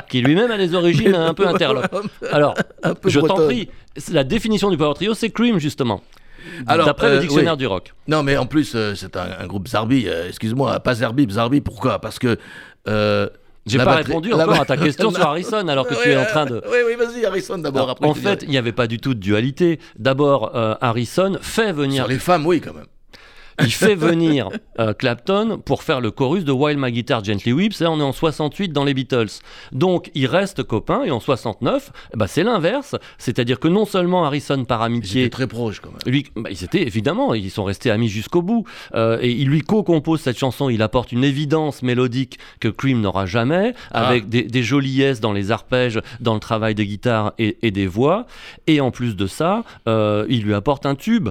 qui 0.09 0.21
lui-même 0.21 0.51
a 0.51 0.57
des 0.57 0.75
origines 0.75 1.15
un 1.15 1.33
peu 1.33 1.47
interlopes. 1.47 1.95
Alors, 2.31 2.53
Un 2.83 2.93
peu 2.93 3.09
je 3.09 3.19
t'en 3.19 3.35
prie, 3.47 3.69
la 4.11 4.23
définition 4.23 4.69
du 4.69 4.77
power 4.77 4.93
trio, 4.93 5.13
c'est 5.15 5.31
Cream 5.31 5.57
justement. 5.59 6.01
Alors, 6.67 6.85
D'après 6.87 7.07
euh, 7.07 7.13
le 7.15 7.19
dictionnaire 7.21 7.53
oui. 7.53 7.57
du 7.59 7.67
rock. 7.67 7.93
Non 8.07 8.23
mais 8.23 8.37
en 8.37 8.45
plus 8.45 8.73
euh, 8.75 8.93
c'est 8.95 9.15
un, 9.17 9.27
un 9.39 9.47
groupe 9.47 9.67
Zarbi 9.67 10.07
euh, 10.07 10.27
excuse-moi 10.27 10.79
pas 10.79 10.95
Zarbi 10.95 11.27
Zarbi 11.29 11.61
pourquoi? 11.61 11.99
Parce 11.99 12.19
que 12.19 12.37
euh, 12.87 13.27
J'ai 13.65 13.77
pas 13.77 13.85
batterie- 13.85 14.03
répondu 14.07 14.33
encore 14.33 14.61
à 14.61 14.65
ta 14.65 14.77
question 14.77 15.11
sur. 15.11 15.21
Harrison 15.21 15.67
alors 15.67 15.87
que 15.87 15.93
tu 16.01 16.09
es 16.09 16.15
en 16.17 16.21
euh, 16.21 16.25
train 16.25 16.45
de. 16.45 16.61
Oui 16.71 16.77
oui 16.85 16.95
vas-y 16.95 17.25
Harrison 17.25 17.57
d'abord 17.57 17.95
en 18.01 18.13
fait, 18.13 18.43
il 18.43 18.49
n'y 18.49 18.57
avait 18.57 18.71
pas 18.71 18.87
du 18.87 18.99
tout 18.99 19.13
de 19.13 19.19
dualité. 19.19 19.79
D'abord, 19.99 20.55
euh, 20.55 20.75
Harrison 20.81 21.37
fait 21.41 21.71
venir 21.73 22.03
sur 22.03 22.07
les 22.11 22.19
femmes 22.19 22.45
oui 22.45 22.61
quand 22.61 22.73
même. 22.73 22.85
Il 23.59 23.71
fait 23.71 23.95
venir 23.95 24.49
euh, 24.79 24.93
Clapton 24.93 25.59
pour 25.63 25.83
faire 25.83 26.01
le 26.01 26.11
chorus 26.11 26.43
de 26.45 26.51
While 26.51 26.77
My 26.77 26.91
Guitar 26.91 27.23
Gently 27.23 27.53
Weeps. 27.53 27.81
Et 27.81 27.87
on 27.87 27.99
est 27.99 28.03
en 28.03 28.11
68 28.11 28.71
dans 28.73 28.83
les 28.83 28.93
Beatles. 28.93 29.27
Donc, 29.71 30.11
ils 30.15 30.27
restent 30.27 30.63
copains. 30.63 31.03
Et 31.03 31.11
en 31.11 31.19
69, 31.19 31.91
eh 32.13 32.17
ben, 32.17 32.27
c'est 32.27 32.43
l'inverse. 32.43 32.95
C'est-à-dire 33.17 33.59
que 33.59 33.67
non 33.67 33.85
seulement 33.85 34.25
Harrison, 34.25 34.63
par 34.65 34.81
Ils 34.81 34.85
amitié, 34.85 35.21
étaient 35.23 35.29
très 35.29 35.47
proches 35.47 35.79
quand 35.79 35.89
même. 35.91 35.99
lui, 36.13 36.25
bah, 36.35 36.49
ils 36.51 36.63
étaient 36.63 36.83
évidemment, 36.83 37.33
ils 37.33 37.49
sont 37.51 37.63
restés 37.63 37.89
amis 37.91 38.09
jusqu'au 38.09 38.41
bout. 38.41 38.65
Euh, 38.95 39.17
et 39.21 39.31
il 39.31 39.47
lui 39.47 39.61
co-compose 39.61 40.21
cette 40.21 40.37
chanson. 40.37 40.69
Il 40.69 40.81
apporte 40.81 41.11
une 41.11 41.23
évidence 41.23 41.81
mélodique 41.83 42.37
que 42.59 42.67
Cream 42.67 43.01
n'aura 43.01 43.25
jamais, 43.25 43.73
Ah. 43.91 44.07
avec 44.07 44.29
des, 44.29 44.43
des 44.43 44.63
joliesses 44.63 45.19
dans 45.21 45.33
les 45.33 45.51
arpèges, 45.51 45.99
dans 46.19 46.33
le 46.33 46.39
travail 46.39 46.75
des 46.75 46.85
guitares 46.85 47.33
et, 47.39 47.57
et 47.61 47.71
des 47.71 47.87
voix. 47.87 48.27
Et 48.67 48.81
en 48.81 48.91
plus 48.91 49.15
de 49.15 49.27
ça, 49.27 49.63
euh, 49.87 50.25
il 50.29 50.43
lui 50.43 50.53
apporte 50.53 50.85
un 50.85 50.95
tube. 50.95 51.29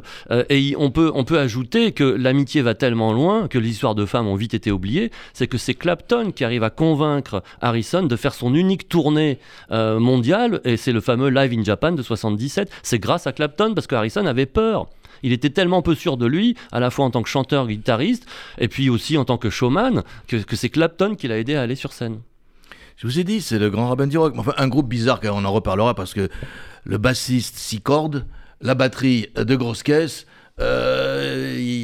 Et 0.48 0.58
il- 0.60 0.76
on 0.76 0.90
peut, 0.90 1.10
on 1.14 1.24
peut 1.24 1.38
ajouter 1.38 1.92
que 1.92 2.04
l'amitié 2.16 2.62
va 2.62 2.74
tellement 2.74 3.12
loin 3.12 3.48
que 3.48 3.58
les 3.58 3.68
histoires 3.68 3.94
de 3.94 4.06
femmes 4.06 4.26
ont 4.26 4.34
vite 4.34 4.54
été 4.54 4.70
oubliées. 4.70 5.10
C'est 5.32 5.46
que 5.46 5.58
c'est 5.58 5.74
Clapton 5.74 6.32
qui 6.32 6.44
arrive 6.44 6.62
à 6.62 6.70
convaincre 6.70 7.42
Harrison 7.60 8.02
de 8.02 8.16
faire 8.16 8.34
son 8.34 8.54
unique 8.54 8.88
tournée 8.88 9.38
euh, 9.70 9.98
mondiale. 9.98 10.60
Et 10.64 10.76
c'est 10.76 10.92
le 10.92 11.00
fameux 11.00 11.28
Live 11.28 11.52
in 11.58 11.64
Japan 11.64 11.92
de 11.92 12.02
77. 12.02 12.70
C'est 12.82 12.98
grâce 12.98 13.26
à 13.26 13.32
Clapton 13.32 13.74
parce 13.74 13.86
que 13.86 13.94
Harrison 13.94 14.26
avait 14.26 14.46
peur. 14.46 14.88
Il 15.22 15.32
était 15.32 15.50
tellement 15.50 15.82
peu 15.82 15.94
sûr 15.94 16.16
de 16.16 16.26
lui, 16.26 16.56
à 16.72 16.80
la 16.80 16.90
fois 16.90 17.04
en 17.04 17.10
tant 17.10 17.22
que 17.22 17.28
chanteur, 17.28 17.66
guitariste, 17.66 18.26
et 18.58 18.68
puis 18.68 18.90
aussi 18.90 19.16
en 19.16 19.24
tant 19.24 19.38
que 19.38 19.50
showman, 19.50 20.02
que, 20.28 20.36
que 20.36 20.56
c'est 20.56 20.68
Clapton 20.68 21.14
qui 21.14 21.26
l'a 21.26 21.38
aidé 21.38 21.54
à 21.54 21.62
aller 21.62 21.74
sur 21.74 21.92
scène. 21.92 22.18
Je 22.96 23.06
vous 23.06 23.18
ai 23.18 23.24
dit, 23.24 23.40
c'est 23.40 23.58
le 23.58 23.70
grand 23.70 23.88
rabbin 23.88 24.06
du 24.06 24.16
rock. 24.18 24.34
Enfin, 24.36 24.54
un 24.56 24.68
groupe 24.68 24.88
bizarre, 24.88 25.20
on 25.24 25.44
en 25.44 25.52
reparlera 25.52 25.94
parce 25.94 26.14
que 26.14 26.28
le 26.84 26.98
bassiste, 26.98 27.56
six 27.56 27.80
cordes, 27.80 28.24
la 28.60 28.74
batterie, 28.74 29.28
deux 29.36 29.56
grosses 29.56 29.82
caisses. 29.82 30.26
euh, 30.60 31.05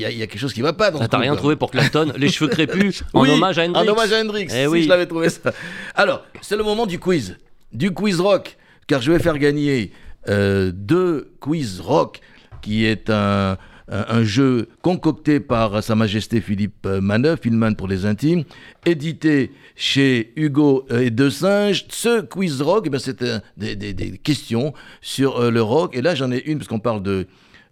y, 0.02 0.04
a- 0.06 0.11
y 0.11 0.23
a 0.23 0.26
quelque 0.26 0.40
chose 0.40 0.52
qui 0.52 0.61
va 0.62 0.73
pas 0.73 0.90
dans 0.90 0.99
Ça 0.99 1.04
ce 1.04 1.11
t'a 1.11 1.18
rien 1.18 1.35
trouvé 1.37 1.56
pour 1.56 1.71
Clapton 1.71 2.12
Les 2.16 2.28
cheveux 2.28 2.50
crépus, 2.56 3.02
en 3.14 3.23
Oui, 3.23 3.30
hommage 3.30 3.59
à 3.59 3.64
Hendrix 3.64 3.88
En 3.88 3.92
hommage 3.92 4.12
à 4.12 4.21
Hendrix. 4.21 4.47
Eh 4.49 4.62
si 4.62 4.66
oui. 4.66 4.82
je 4.85 4.88
l'avais 4.88 5.06
trouvé 5.06 5.28
ça. 5.30 5.52
Alors, 5.94 6.25
c'est 6.40 6.56
le 6.56 6.64
moment 6.64 6.87
du 6.87 6.99
quiz. 6.99 7.37
Du 7.73 7.90
quiz 7.92 8.21
rock. 8.21 8.56
Car 8.87 9.00
je 9.00 9.11
vais 9.12 9.18
faire 9.18 9.38
gagner 9.38 9.92
euh, 10.28 10.71
deux 10.75 11.32
quiz 11.40 11.80
rock, 11.80 12.21
qui 12.61 12.85
est 12.85 13.11
un, 13.11 13.56
un, 13.88 14.04
un 14.09 14.23
jeu 14.25 14.68
concocté 14.82 15.40
par 15.40 15.82
Sa 15.82 15.94
Majesté 15.94 16.40
Philippe 16.40 16.85
euh, 16.87 17.00
Manœuvre, 17.00 17.40
Filman 17.42 17.75
pour 17.75 17.88
les 17.88 18.04
intimes, 18.06 18.44
édité 18.87 19.52
chez 19.76 20.32
Hugo 20.37 20.85
euh, 20.90 21.00
et 21.00 21.11
De 21.11 21.28
Singe. 21.30 21.87
Ce 21.88 22.21
quiz 22.23 22.61
rock, 22.61 22.85
eh 22.87 22.90
ben, 22.90 22.99
c'est 22.99 23.23
euh, 23.23 23.38
des, 23.56 23.75
des- 23.76 23.94
des 23.94 24.18
questions 24.18 24.75
sur 25.00 25.38
euh, 25.40 25.50
le 25.50 25.62
rock. 25.62 25.97
Et 25.97 26.02
là, 26.02 26.14
j'en 26.14 26.30
ai 26.30 26.42
une, 26.44 26.59
parce 26.59 26.68
qu'on 26.68 26.80
parle 26.80 27.02
de 27.02 27.26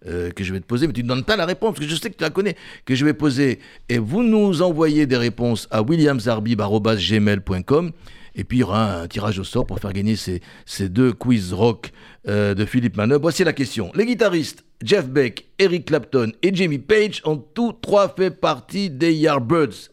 euh, 0.06 0.30
que 0.30 0.44
je 0.44 0.52
vais 0.52 0.60
te 0.60 0.66
poser, 0.66 0.86
mais 0.86 0.92
tu 0.92 1.02
ne 1.02 1.08
donnes 1.08 1.24
pas 1.24 1.36
la 1.36 1.46
réponse, 1.46 1.74
parce 1.74 1.86
que 1.86 1.92
je 1.92 1.96
sais 2.00 2.10
que 2.10 2.16
tu 2.16 2.24
la 2.24 2.30
connais, 2.30 2.56
que 2.84 2.94
je 2.94 3.04
vais 3.04 3.14
poser. 3.14 3.58
Et 3.88 3.98
vous 3.98 4.22
nous 4.22 4.62
envoyez 4.62 5.06
des 5.06 5.16
réponses 5.16 5.66
à 5.70 5.82
williamsarbib.gmail.com. 5.82 7.90
Et 8.36 8.44
puis 8.44 8.58
il 8.58 8.60
y 8.60 8.64
aura 8.64 9.00
un 9.00 9.08
tirage 9.08 9.38
au 9.38 9.44
sort 9.44 9.66
pour 9.66 9.80
faire 9.80 9.92
gagner 9.92 10.16
ces, 10.16 10.40
ces 10.64 10.88
deux 10.88 11.12
quiz 11.12 11.52
rock 11.52 11.90
euh, 12.28 12.54
de 12.54 12.64
Philippe 12.64 12.96
Manœuvre. 12.96 13.22
Voici 13.22 13.44
la 13.44 13.52
question. 13.52 13.90
Les 13.94 14.06
guitaristes 14.06 14.64
Jeff 14.82 15.08
Beck, 15.08 15.46
Eric 15.58 15.86
Clapton 15.86 16.32
et 16.42 16.54
Jimmy 16.54 16.78
Page 16.78 17.20
ont 17.24 17.36
tous 17.36 17.74
trois 17.74 18.08
fait 18.08 18.30
partie 18.30 18.88
des 18.88 19.12
Yardbirds. 19.12 19.90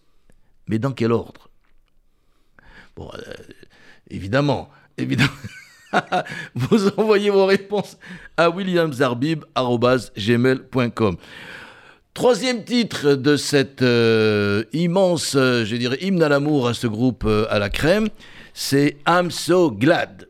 Mais 0.68 0.80
dans 0.80 0.92
quel 0.92 1.12
ordre? 1.12 1.50
Bon, 2.96 3.10
euh, 3.14 3.34
évidemment, 4.10 4.70
évidemment. 4.98 5.30
vous 6.56 6.88
envoyez 6.98 7.30
vos 7.30 7.46
réponses 7.46 7.98
à 8.36 8.50
williamsarbib.gmail.com. 8.50 11.18
Troisième 12.14 12.64
titre 12.64 13.14
de 13.14 13.38
cette 13.38 13.82
euh, 13.84 14.64
immense, 14.74 15.36
euh, 15.36 15.64
je 15.66 15.76
dirais, 15.76 16.00
hymne 16.02 16.24
à 16.24 16.30
l'amour 16.30 16.68
à 16.68 16.74
ce 16.74 16.88
groupe 16.88 17.26
euh, 17.28 17.46
à 17.52 17.60
la 17.60 17.70
crème, 17.70 18.08
c'est 18.56 18.98
I'm 19.08 19.30
So 19.30 19.70
Glad. 19.70 20.28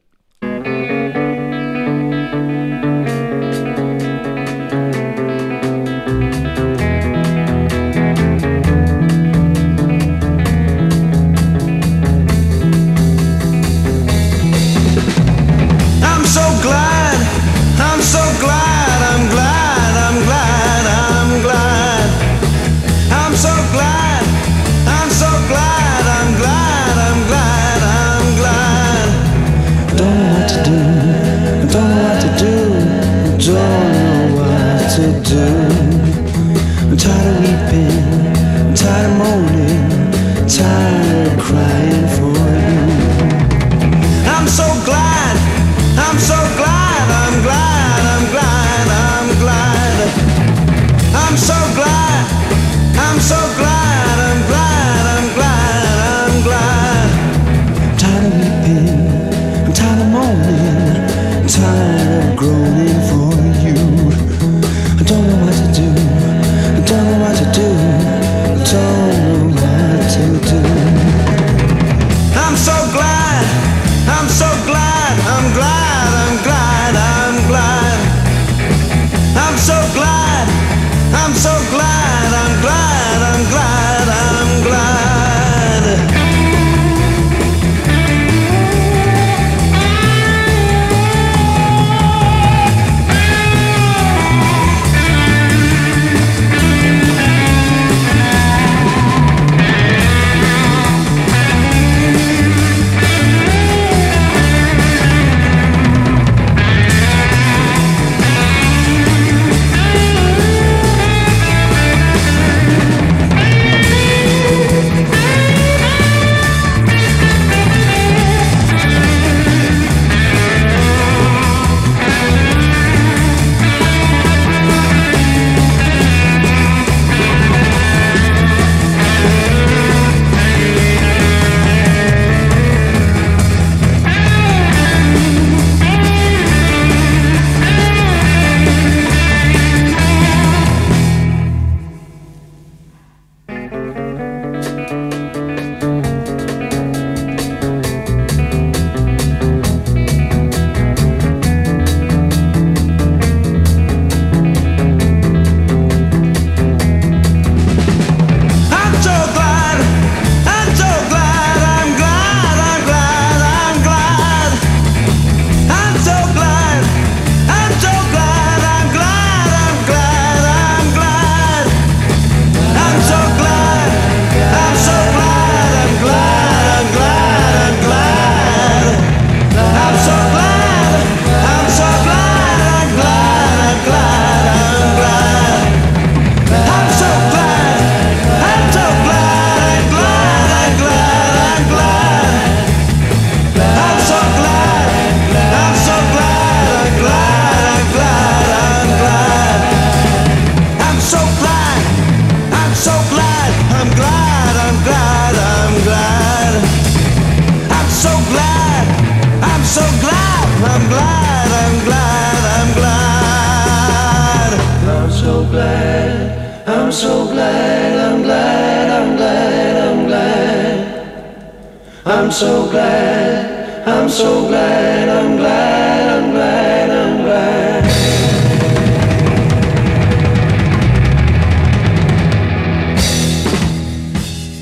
I'm 222.10 222.32
so 222.32 222.70
glad, 222.70 223.86
I'm 223.86 224.08
so 224.08 224.48
glad, 224.48 225.10
I'm 225.10 225.36
glad, 225.36 226.10
I'm 226.10 226.32
glad, 226.32 226.90
I'm 226.90 227.24
glad. 227.24 227.84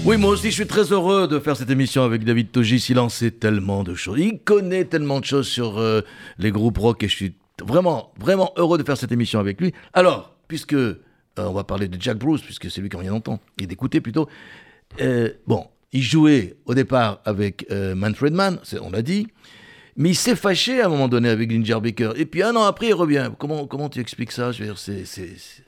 Oui, 0.06 0.18
moi 0.18 0.32
aussi, 0.32 0.50
je 0.50 0.56
suis 0.56 0.66
très 0.66 0.92
heureux 0.92 1.28
de 1.28 1.38
faire 1.38 1.56
cette 1.56 1.70
émission 1.70 2.04
avec 2.04 2.24
David 2.24 2.52
Togis. 2.52 2.88
Il 2.90 2.98
en 2.98 3.10
sait 3.10 3.30
tellement 3.30 3.84
de 3.84 3.94
choses. 3.94 4.18
Il 4.20 4.40
connaît 4.40 4.86
tellement 4.86 5.20
de 5.20 5.26
choses 5.26 5.48
sur 5.48 5.78
euh, 5.78 6.02
les 6.40 6.50
groupes 6.50 6.80
rock 6.80 7.04
et 7.04 7.08
je 7.08 7.16
suis 7.16 7.36
vraiment, 7.64 8.12
vraiment 8.20 8.54
heureux 8.58 8.80
de 8.80 8.84
faire 8.84 8.98
cette 8.98 9.12
émission 9.12 9.40
avec 9.40 9.62
lui. 9.62 9.72
Alors, 9.94 10.36
puisque 10.48 10.74
euh, 10.74 10.96
on 11.38 11.54
va 11.54 11.64
parler 11.64 11.88
de 11.90 12.02
Jack 12.02 12.18
Bruce, 12.18 12.42
puisque 12.42 12.72
c'est 12.72 12.82
lui 12.82 12.90
qui 12.90 12.96
en 12.96 13.02
vient 13.02 13.12
d'entendre, 13.12 13.42
et 13.62 13.68
d'écouter 13.68 14.02
plutôt. 14.02 14.28
Euh, 15.02 15.30
bon, 15.46 15.68
il 15.96 16.02
jouait 16.04 16.56
au 16.66 16.74
départ 16.76 17.20
avec 17.26 17.66
euh, 17.72 17.96
Manfred 17.96 18.34
Mann, 18.34 18.60
on 18.82 18.92
l'a 18.92 19.02
dit, 19.02 19.28
mais 19.98 20.10
il 20.10 20.16
s'est 20.16 20.36
fâché 20.36 20.82
à 20.82 20.88
un 20.88 20.90
moment 20.90 21.08
donné 21.08 21.30
avec 21.30 21.50
Ginger 21.50 21.80
Baker. 21.82 22.12
Et 22.18 22.26
puis 22.26 22.44
un 22.44 22.56
an 22.56 22.64
après, 22.66 22.88
il 22.90 22.94
revient. 22.94 23.30
Comment, 23.40 23.66
comment 23.66 23.88
tu 23.90 24.00
expliques 24.02 24.34
ça? 24.34 24.52
Je 24.52 24.60
veux 24.60 24.66
dire, 24.66 24.78
c'est, 24.78 25.06
c'est- 25.06 25.36
c'est- 25.38 25.64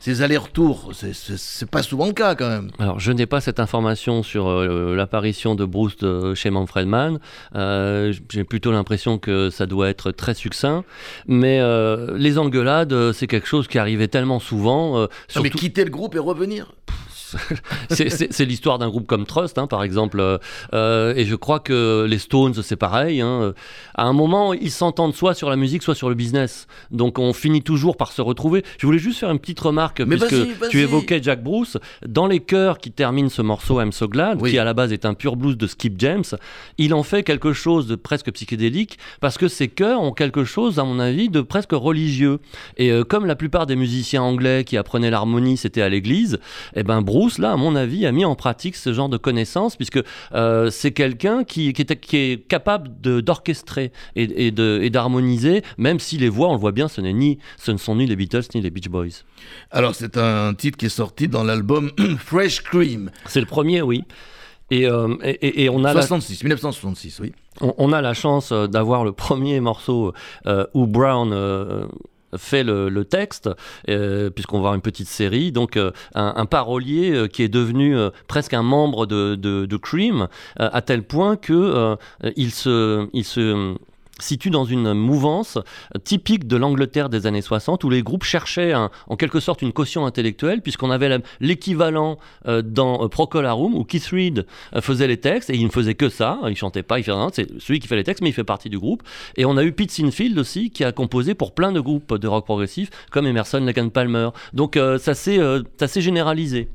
ces 0.00 0.20
allers-retours, 0.20 0.90
c'est, 0.92 1.70
pas 1.70 1.82
souvent 1.82 2.06
le 2.06 2.12
cas 2.12 2.34
quand 2.34 2.50
même. 2.50 2.70
Alors, 2.78 3.00
je 3.00 3.10
n'ai 3.10 3.24
pas 3.24 3.40
cette 3.40 3.58
information 3.58 4.22
sur 4.22 4.48
euh, 4.50 4.94
l'apparition 4.94 5.54
de 5.54 5.64
Bruce 5.64 5.96
de- 5.96 6.34
chez 6.34 6.50
Manfred 6.50 6.86
Mann. 6.86 7.18
Euh, 7.54 8.12
J'ai 8.30 8.44
plutôt 8.44 8.70
l'impression 8.70 9.16
que 9.16 9.48
ça 9.48 9.64
doit 9.64 9.88
être 9.88 10.10
très 10.10 10.34
succinct. 10.34 10.84
Mais 11.26 11.58
euh, 11.62 12.18
les 12.18 12.36
engueulades, 12.36 12.92
euh, 12.92 13.14
c'est 13.14 13.26
quelque 13.26 13.48
chose 13.48 13.66
qui 13.66 13.78
arrivait 13.78 14.08
tellement 14.08 14.40
souvent. 14.40 14.98
euh, 14.98 15.00
Non, 15.04 15.08
mais 15.36 15.48
surtout- 15.48 15.56
quitter 15.58 15.84
le 15.86 15.90
groupe 15.90 16.14
et 16.16 16.18
revenir? 16.18 16.74
c'est 17.90 18.44
l'histoire 18.44 18.78
d'un 18.78 18.88
groupe 18.88 19.06
comme 19.06 19.26
Trust, 19.26 19.58
hein, 19.58 19.66
par 19.66 19.82
exemple. 19.82 20.20
euh, 20.20 20.38
euh, 20.72 21.14
et 21.16 21.24
je 21.24 21.34
crois 21.34 21.60
que 21.60 22.06
les 22.08 22.18
Stones, 22.18 22.54
c'est 22.62 22.76
pareil. 22.76 23.20
hein. 23.20 23.54
À 23.94 24.04
un 24.04 24.12
moment, 24.12 24.52
ils 24.52 24.70
s'entendent 24.70 25.14
soit 25.14 25.34
sur 25.34 25.50
la 25.50 25.56
musique, 25.56 25.82
soit 25.82 25.94
sur 25.94 26.08
le 26.08 26.14
business. 26.14 26.66
Donc 26.90 27.18
on 27.18 27.32
finit 27.32 27.62
toujours 27.62 27.96
par 27.96 28.12
se 28.12 28.22
retrouver. 28.22 28.64
Je 28.78 28.86
voulais 28.86 28.98
juste 28.98 29.18
faire 29.20 29.30
une 29.30 29.38
petite 29.38 29.60
remarque, 29.60 30.00
Mais 30.00 30.16
puisque 30.16 30.68
tu 30.70 30.80
évoquais 30.80 31.20
Jack 31.22 31.42
Bruce. 31.42 31.76
Dans 32.06 32.26
les 32.26 32.40
chœurs 32.40 32.78
qui 32.78 32.90
terminent 32.90 33.28
ce 33.28 33.42
morceau 33.42 33.80
I'm 33.80 33.92
So 33.92 34.08
Glad, 34.08 34.40
Oui. 34.40 34.50
qui 34.52 34.58
à 34.58 34.64
la 34.64 34.74
base 34.74 34.92
est 34.92 35.04
un 35.04 35.14
pur 35.14 35.36
blues 35.36 35.56
de 35.56 35.66
Skip 35.66 35.94
James, 35.98 36.24
il 36.78 36.94
en 36.94 37.02
fait 37.02 37.22
quelque 37.22 37.52
chose 37.52 37.86
de 37.86 37.94
presque 37.96 38.30
psychédélique, 38.32 38.98
parce 39.20 39.38
que 39.38 39.48
ces 39.48 39.68
chœurs 39.68 40.00
ont 40.00 40.12
quelque 40.12 40.44
chose, 40.44 40.78
à 40.78 40.84
mon 40.84 40.98
avis, 40.98 41.28
de 41.28 41.40
presque 41.40 41.72
religieux. 41.72 42.38
Et 42.76 42.90
euh, 42.90 43.04
comme 43.04 43.26
la 43.26 43.36
plupart 43.36 43.66
des 43.66 43.76
musiciens 43.76 44.22
anglais 44.22 44.64
qui 44.64 44.76
apprenaient 44.76 45.10
l'harmonie, 45.10 45.56
c'était 45.56 45.82
à 45.82 45.88
l'église, 45.88 46.38
eh 46.76 46.82
ben 46.82 47.00
Bruce, 47.02 47.23
là, 47.38 47.52
à 47.52 47.56
mon 47.56 47.76
avis, 47.76 48.06
a 48.06 48.12
mis 48.12 48.24
en 48.24 48.34
pratique 48.34 48.76
ce 48.76 48.92
genre 48.92 49.08
de 49.08 49.16
connaissances, 49.16 49.76
puisque 49.76 50.00
euh, 50.34 50.70
c'est 50.70 50.92
quelqu'un 50.92 51.44
qui, 51.44 51.72
qui, 51.72 51.82
est, 51.82 51.96
qui 52.00 52.16
est 52.16 52.48
capable 52.48 52.90
d'orchestrer 53.00 53.92
et, 54.16 54.50
d'harmoniser, 54.90 55.62
même 55.78 55.98
si 55.98 56.18
les 56.18 56.28
voix, 56.28 56.48
on 56.48 56.52
le 56.54 56.58
voit 56.58 56.72
bien, 56.72 56.88
ce, 56.88 57.00
n'est 57.00 57.12
ni, 57.12 57.38
ce 57.58 57.72
ne 57.72 57.76
sont 57.76 57.96
ni 57.96 58.06
les 58.06 58.16
Beatles 58.16 58.44
ni 58.54 58.60
les 58.60 58.70
Beach 58.70 58.88
Boys. 58.88 59.24
Alors, 59.70 59.94
c'est 59.94 60.16
un 60.16 60.54
titre 60.54 60.78
qui 60.78 60.86
est 60.86 60.90
sorti 60.90 61.28
dans 61.28 61.44
l'album 61.44 61.90
Fresh 62.18 62.62
Cream, 62.62 63.10
C'est 63.26 63.40
le 63.40 63.46
premier, 63.46 63.82
oui. 63.82 64.04
Et, 64.70 64.86
euh, 64.88 65.14
et- 65.22 65.68
on 65.68 65.84
a 65.84 65.92
la, 65.92 66.00
66, 66.00 66.42
1966, 66.42 67.20
oui. 67.20 67.32
on, 67.60 67.74
on 67.76 67.92
a 67.92 68.00
la 68.00 68.14
chance 68.14 68.50
euh, 68.50 68.66
d'avoir 68.66 69.04
le 69.04 69.12
premier 69.12 69.60
morceau 69.60 70.14
euh, 70.46 70.66
où 70.72 70.86
Brown 70.86 71.32
euh, 71.32 71.86
fait 72.36 72.62
le, 72.64 73.04
texte, 73.04 73.50
euh, 73.88 74.30
puisqu'on 74.30 74.56
va 74.56 74.62
voir 74.62 74.74
une 74.74 74.80
petite 74.80 75.08
série, 75.08 75.52
donc 75.52 75.76
euh, 75.76 75.90
un, 76.14 76.46
parolier 76.46 77.12
euh, 77.12 77.28
qui 77.28 77.42
est 77.42 77.48
devenu 77.48 77.96
presque 78.28 78.54
un 78.54 78.62
membre 78.62 79.06
de, 79.06 79.34
de, 79.34 79.76
Cream, 79.76 80.28
à 80.56 80.80
tel 80.82 81.02
point 81.02 81.36
que 81.36 81.96
il 82.36 82.52
se, 82.52 83.08
il 83.12 83.24
se 83.24 83.74
situe 84.20 84.50
dans 84.50 84.64
une 84.64 84.92
mouvance 84.92 85.58
typique 86.04 86.46
de 86.46 86.56
l'Angleterre 86.56 87.08
des 87.08 87.26
années 87.26 87.42
60 87.42 87.82
où 87.84 87.90
les 87.90 88.02
groupes 88.02 88.24
cherchaient 88.24 88.74
en 88.74 89.16
quelque 89.16 89.40
sorte 89.40 89.62
une 89.62 89.72
caution 89.72 90.06
intellectuelle 90.06 90.62
puisqu'on 90.62 90.90
avait 90.90 91.20
l'équivalent 91.40 92.18
euh, 92.46 92.62
dans 92.62 93.04
euh, 93.04 93.08
Procol 93.08 93.46
Harum 93.46 93.74
où 93.74 93.84
Keith 93.84 94.06
Reed 94.06 94.46
euh, 94.74 94.80
faisait 94.80 95.06
les 95.06 95.16
textes 95.16 95.50
et 95.50 95.56
il 95.56 95.64
ne 95.64 95.70
faisait 95.70 95.94
que 95.94 96.08
ça, 96.08 96.38
il 96.48 96.56
chantait 96.56 96.82
pas, 96.82 96.98
il 96.98 97.02
fait 97.02 97.12
rien, 97.12 97.28
c'est 97.32 97.60
celui 97.60 97.80
qui 97.80 97.88
fait 97.88 97.96
les 97.96 98.04
textes 98.04 98.22
mais 98.22 98.30
il 98.30 98.34
fait 98.34 98.44
partie 98.44 98.70
du 98.70 98.78
groupe. 98.78 99.02
Et 99.36 99.44
on 99.44 99.56
a 99.56 99.64
eu 99.64 99.72
Pete 99.72 99.90
Sinfield 99.90 100.38
aussi 100.38 100.70
qui 100.70 100.84
a 100.84 100.92
composé 100.92 101.34
pour 101.34 101.52
plein 101.52 101.72
de 101.72 101.80
groupes 101.80 102.14
de 102.14 102.28
rock 102.28 102.44
progressif 102.44 102.90
comme 103.10 103.26
Emerson, 103.26 103.60
Lake 103.60 103.92
Palmer. 103.92 104.30
Donc 104.52 104.78
ça 104.98 105.14
s'est 105.14 105.38
euh, 105.38 105.62
ça 105.78 105.88
s'est 105.88 106.00
généralisé 106.00 106.68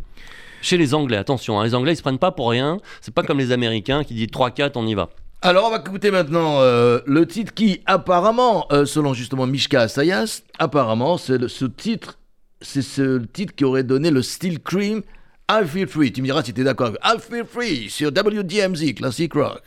chez 0.62 0.78
les 0.78 0.93
Anglais, 0.93 1.15
attention, 1.15 1.60
hein, 1.60 1.63
les 1.63 1.73
Anglais 1.73 1.93
ils 1.93 1.95
se 1.95 2.02
prennent 2.02 2.19
pas 2.19 2.32
pour 2.32 2.49
rien, 2.49 2.80
c'est 2.99 3.13
pas 3.13 3.23
comme 3.23 3.38
les 3.38 3.54
Américains 3.54 4.04
qui 4.04 4.13
disent 4.13 4.28
3-4 4.28 4.71
on 4.75 4.86
y 4.86 4.93
va. 4.93 5.10
Alors, 5.41 5.67
on 5.67 5.71
va 5.71 5.78
écouter 5.78 6.12
maintenant 6.12 6.60
euh, 6.60 6.99
le 7.06 7.25
titre 7.25 7.54
qui, 7.54 7.82
apparemment, 7.86 8.65
euh, 8.73 8.86
selon 8.86 9.13
justement 9.13 9.47
Mishka 9.47 9.82
Asayas, 9.82 10.41
apparemment, 10.58 11.17
c'est 11.17 11.38
le- 11.38 11.47
ce 11.47 11.63
titre, 11.65 12.19
c'est 12.62 12.82
ce 12.82 13.19
titre 13.19 13.56
qui 13.56 13.63
aurait 13.63 13.84
donné 13.84 14.12
le 14.12 14.21
style 14.21 14.60
Cream, 14.62 15.02
I 15.49 15.62
Feel 15.65 15.88
Free. 15.88 16.12
Tu 16.12 16.21
me 16.21 16.25
diras 16.28 16.43
si 16.43 16.54
tu 16.54 16.62
es 16.62 16.63
d'accord 16.65 16.91
I 17.04 17.15
Feel 17.19 17.45
Free 17.45 17.89
sur 17.89 18.10
WDMZ, 18.12 18.93
Classic 18.95 19.34
Rock. 19.34 19.62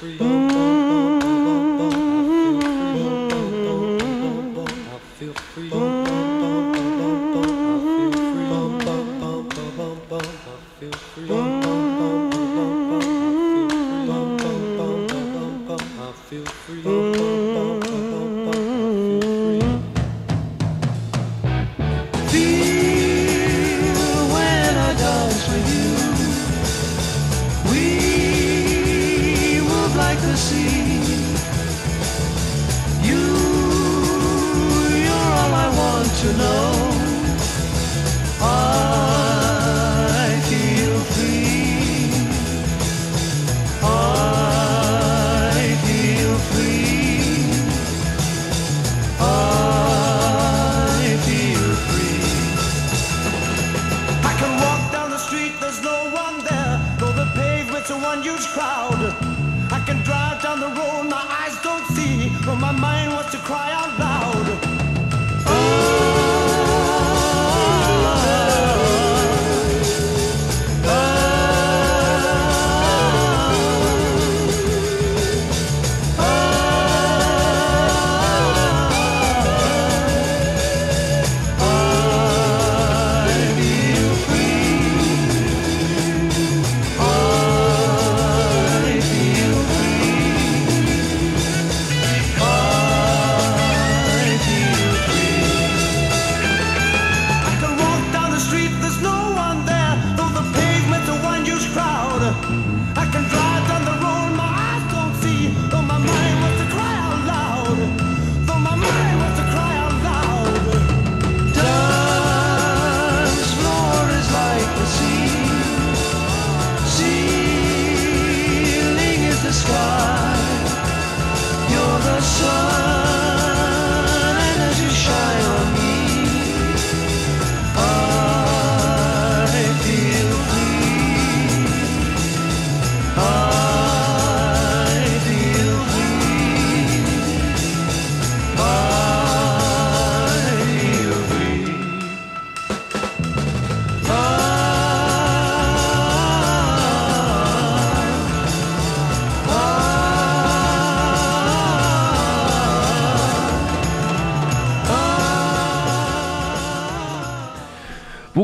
Feel 0.00 0.18
feel 5.22 5.34
free. 5.34 5.91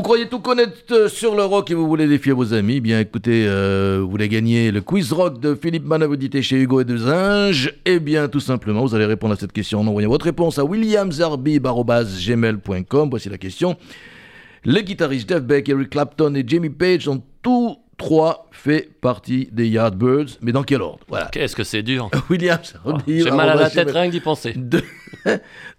Croyez 0.09 0.27
tout 0.27 0.39
connaître 0.39 0.73
euh, 0.89 1.07
sur 1.07 1.35
le 1.35 1.43
rock 1.43 1.69
et 1.69 1.75
vous 1.75 1.87
voulez 1.87 2.07
défier 2.07 2.31
vos 2.31 2.55
amis 2.55 2.81
Bien 2.81 2.99
écoutez, 2.99 3.45
euh, 3.47 3.99
vous 4.01 4.09
voulez 4.09 4.27
gagner 4.27 4.71
le 4.71 4.81
quiz 4.81 5.13
rock 5.13 5.39
de 5.39 5.53
Philippe 5.53 5.85
Manœuvre 5.85 6.15
édité 6.15 6.41
chez 6.41 6.55
Hugo 6.55 6.81
et 6.81 6.83
deux 6.83 6.97
Zinges 6.97 7.75
Eh 7.85 7.99
bien, 7.99 8.27
tout 8.27 8.39
simplement, 8.39 8.81
vous 8.81 8.95
allez 8.95 9.05
répondre 9.05 9.35
à 9.35 9.37
cette 9.37 9.51
question 9.51 9.81
en 9.81 9.85
envoyant 9.85 10.09
votre 10.09 10.25
réponse 10.25 10.57
à 10.57 10.65
williamsarbib.com. 10.65 13.09
Voici 13.11 13.29
la 13.29 13.37
question. 13.37 13.77
Les 14.65 14.83
guitaristes 14.83 15.29
Jeff 15.29 15.43
Beck, 15.43 15.69
Eric 15.69 15.91
Clapton 15.91 16.33
et 16.33 16.43
Jimmy 16.43 16.71
Page 16.71 17.07
ont 17.07 17.21
tous 17.43 17.77
trois 17.99 18.47
fait 18.51 18.89
partie 19.01 19.47
des 19.51 19.67
Yardbirds, 19.67 20.39
mais 20.41 20.51
dans 20.51 20.63
quel 20.63 20.81
ordre? 20.81 21.01
Voilà. 21.07 21.27
Qu'est-ce 21.31 21.55
que 21.55 21.63
c'est 21.63 21.83
dur. 21.83 22.09
William 22.31 22.57
Oh, 22.83 22.93
J'ai 23.07 23.29
mal 23.29 23.47
à 23.47 23.53
la 23.53 23.69
tête 23.69 23.91
rien 23.91 24.07
que 24.07 24.13
d'y 24.13 24.21
penser. 24.21 24.53
deux, 24.55 24.81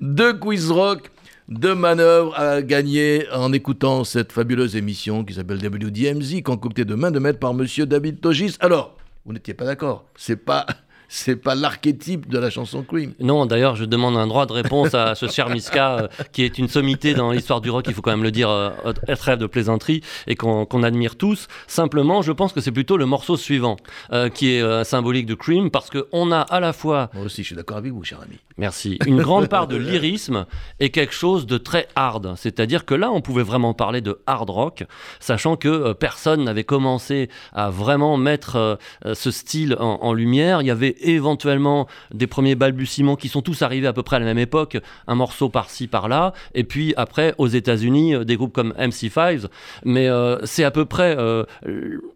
deux 0.01 0.35
quiz 0.35 0.71
rock, 0.71 1.11
deux 1.51 1.75
manœuvres 1.75 2.39
à 2.39 2.63
gagner 2.63 3.27
en 3.33 3.53
écoutant 3.53 4.05
cette 4.05 4.33
fabuleuse 4.33 4.77
émission 4.77 5.25
qui 5.25 5.35
s'appelle 5.35 5.59
WDMZ, 5.59 6.43
concoctée 6.43 6.85
de 6.85 6.95
main 6.95 7.11
de 7.11 7.19
maître 7.19 7.41
par 7.41 7.55
monsieur 7.55 7.87
David 7.87 8.21
Togis. 8.21 8.57
Alors, 8.61 8.97
vous 9.27 9.33
n'étiez 9.33 9.55
pas 9.55 9.65
d'accord 9.65 10.07
C'est 10.17 10.37
pas, 10.37 10.65
c'est 11.13 11.35
pas 11.37 11.57
l'archétype 11.57 12.29
de 12.29 12.39
la 12.39 12.51
chanson 12.51 12.85
Cream. 12.85 13.15
Non, 13.19 13.45
d'ailleurs, 13.45 13.75
je 13.75 13.85
demande 13.85 14.17
un 14.17 14.29
droit 14.29 14.47
de 14.47 14.53
réponse 14.53 14.95
à 14.95 15.17
ce 15.17 15.27
cher 15.27 15.51
Miska, 15.51 15.99
euh, 15.99 16.09
qui 16.33 16.45
est 16.45 16.57
une 16.57 16.69
sommité 16.69 17.15
dans 17.15 17.33
l'histoire 17.33 17.61
du 17.61 17.69
rock, 17.69 17.87
il 17.89 17.95
faut 17.95 18.01
quand 18.01 18.13
même 18.13 18.23
le 18.23 18.31
dire, 18.31 18.49
euh, 18.49 18.71
trêve 19.19 19.39
de 19.39 19.47
plaisanterie, 19.47 20.03
et 20.29 20.37
qu'on 20.37 20.83
admire 20.85 21.17
tous. 21.17 21.49
Simplement, 21.67 22.23
je 22.23 22.31
pense 22.31 22.53
que 22.53 22.61
c'est 22.61 22.71
plutôt 22.71 22.97
le 22.97 23.07
morceau 23.07 23.37
suivant, 23.37 23.77
euh, 24.13 24.29
qui 24.29 24.55
est 24.55 24.63
euh, 24.63 24.85
symbolique 24.85 25.27
de 25.27 25.35
Cream, 25.35 25.71
parce 25.73 25.91
qu'on 25.91 26.31
a 26.31 26.41
à 26.41 26.61
la 26.61 26.73
fois 26.73 27.11
Moi 27.13 27.25
aussi, 27.25 27.43
je 27.43 27.49
suis 27.49 27.57
d'accord 27.57 27.79
avec 27.79 27.93
vous, 27.93 28.05
cher 28.05 28.21
ami. 28.25 28.37
Merci. 28.57 28.99
Une 29.07 29.23
grande 29.23 29.49
part 29.49 29.67
de 29.67 29.77
lyrisme 29.77 30.45
et 30.81 30.91
quelque 30.91 31.15
chose 31.15 31.47
de 31.47 31.57
très 31.57 31.89
hard. 31.97 32.35
C'est-à-dire 32.37 32.85
que 32.85 32.95
là, 32.95 33.11
on 33.11 33.23
pouvait 33.23 33.43
vraiment 33.43 33.73
parler 33.73 34.03
de 34.03 34.21
hard 34.27 34.51
rock, 34.51 34.85
sachant 35.19 35.57
que 35.57 35.95
personne 35.95 36.45
n'avait 36.45 36.65
commencé 36.65 37.31
à 37.55 37.71
vraiment 37.71 38.19
mettre 38.19 38.79
ce 39.15 39.31
style 39.31 39.77
en, 39.81 40.01
en 40.03 40.13
lumière. 40.13 40.61
Il 40.61 40.67
y 40.67 40.71
avait 40.71 40.95
éventuellement 41.01 41.87
des 42.13 42.27
premiers 42.27 42.55
balbutiements 42.55 43.17
qui 43.17 43.29
sont 43.29 43.43
tous 43.43 43.63
arrivés 43.63 43.87
à 43.87 43.93
peu 43.93 44.03
près 44.03 44.17
à 44.17 44.19
la 44.19 44.25
même 44.27 44.39
époque, 44.39 44.79
un 45.07 45.15
morceau 45.15 45.49
par-ci, 45.49 45.87
par-là, 45.87 46.33
et 46.55 46.65
puis 46.65 46.95
après, 46.97 47.35
aux 47.39 47.47
États-Unis, 47.49 48.15
euh, 48.15 48.25
des 48.25 48.37
groupes 48.37 48.53
comme 48.53 48.73
MC5, 48.79 49.47
mais 49.85 50.09
euh, 50.09 50.39
c'est 50.45 50.65
à 50.65 50.71
peu 50.71 50.85
près 50.85 51.17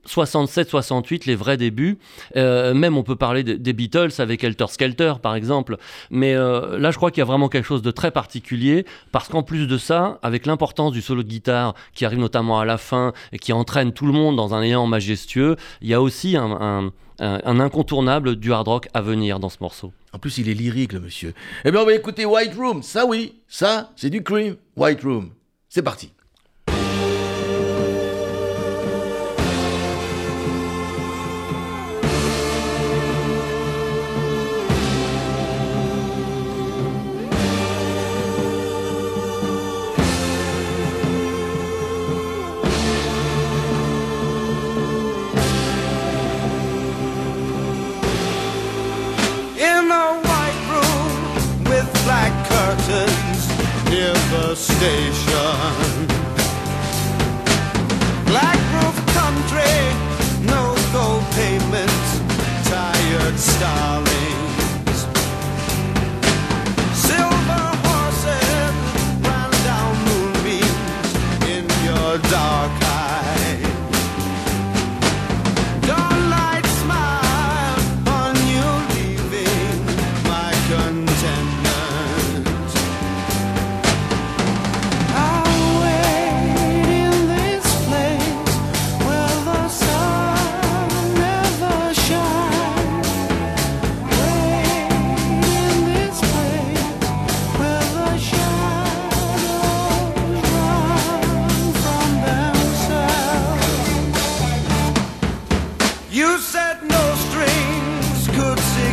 67-68 0.07 1.27
les 1.27 1.35
vrais 1.37 1.57
débuts. 1.57 1.99
Euh, 2.37 2.75
même 2.75 2.97
on 2.97 3.03
peut 3.03 3.17
parler 3.17 3.43
de- 3.43 3.55
des 3.55 3.73
Beatles 3.73 4.11
avec 4.19 4.45
Helter 4.45 4.67
Skelter, 4.69 5.15
par 5.23 5.35
exemple. 5.35 5.77
Mais 6.11 6.35
euh, 6.35 6.79
là, 6.79 6.91
je 6.91 6.97
crois 6.97 7.11
qu'il 7.11 7.19
y 7.21 7.23
a 7.23 7.27
vraiment 7.27 7.49
quelque 7.49 7.65
chose 7.67 7.83
de 7.83 7.91
très 7.91 8.11
particulier, 8.11 8.85
parce 9.13 9.29
qu'en 9.29 9.43
plus 9.43 9.67
de 9.67 9.79
ça, 9.79 10.19
avec 10.23 10.47
l'importance 10.47 10.93
du 10.93 11.03
solo 11.03 11.23
de 11.23 11.29
guitare 11.29 11.75
qui 11.95 12.05
arrive 12.05 12.19
notamment 12.19 12.61
à 12.61 12.65
la 12.65 12.79
fin 12.79 13.13
et 13.33 13.39
qui 13.39 13.53
entraîne 13.53 13.93
tout 13.93 14.07
le 14.07 14.13
monde 14.13 14.37
dans 14.37 14.55
un 14.55 14.63
élan 14.63 14.87
majestueux, 14.87 15.57
il 15.83 15.89
y 15.89 15.95
a 15.95 16.01
aussi 16.01 16.37
un- 16.37 16.91
un- 17.19 17.61
incontournable 17.61 18.37
du 18.37 18.53
hard 18.53 18.69
rock 18.69 18.89
à 18.95 19.01
venir 19.03 19.39
dans 19.41 19.49
ce 19.49 19.59
morceau. 19.61 19.93
En 20.13 20.19
plus, 20.19 20.39
il 20.39 20.49
est 20.49 20.55
lyrique, 20.55 20.93
le 20.93 21.01
monsieur. 21.01 21.35
Eh 21.65 21.71
bien, 21.71 21.81
on 21.83 21.87
va 21.87 21.95
écouter 21.95 22.25
White 22.25 22.55
Room. 22.55 22.83
Ça, 22.83 23.07
oui, 23.07 23.35
ça, 23.49 23.91
c'est 23.97 24.11
du 24.11 24.23
Cream. 24.23 24.57
White 24.77 25.03
Room. 25.03 25.31
C'est 25.69 25.83
parti. 25.83 26.13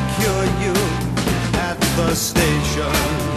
Secure 0.10 0.44
you 0.62 0.74
at 1.60 1.78
the 1.96 2.16
station. 2.16 3.31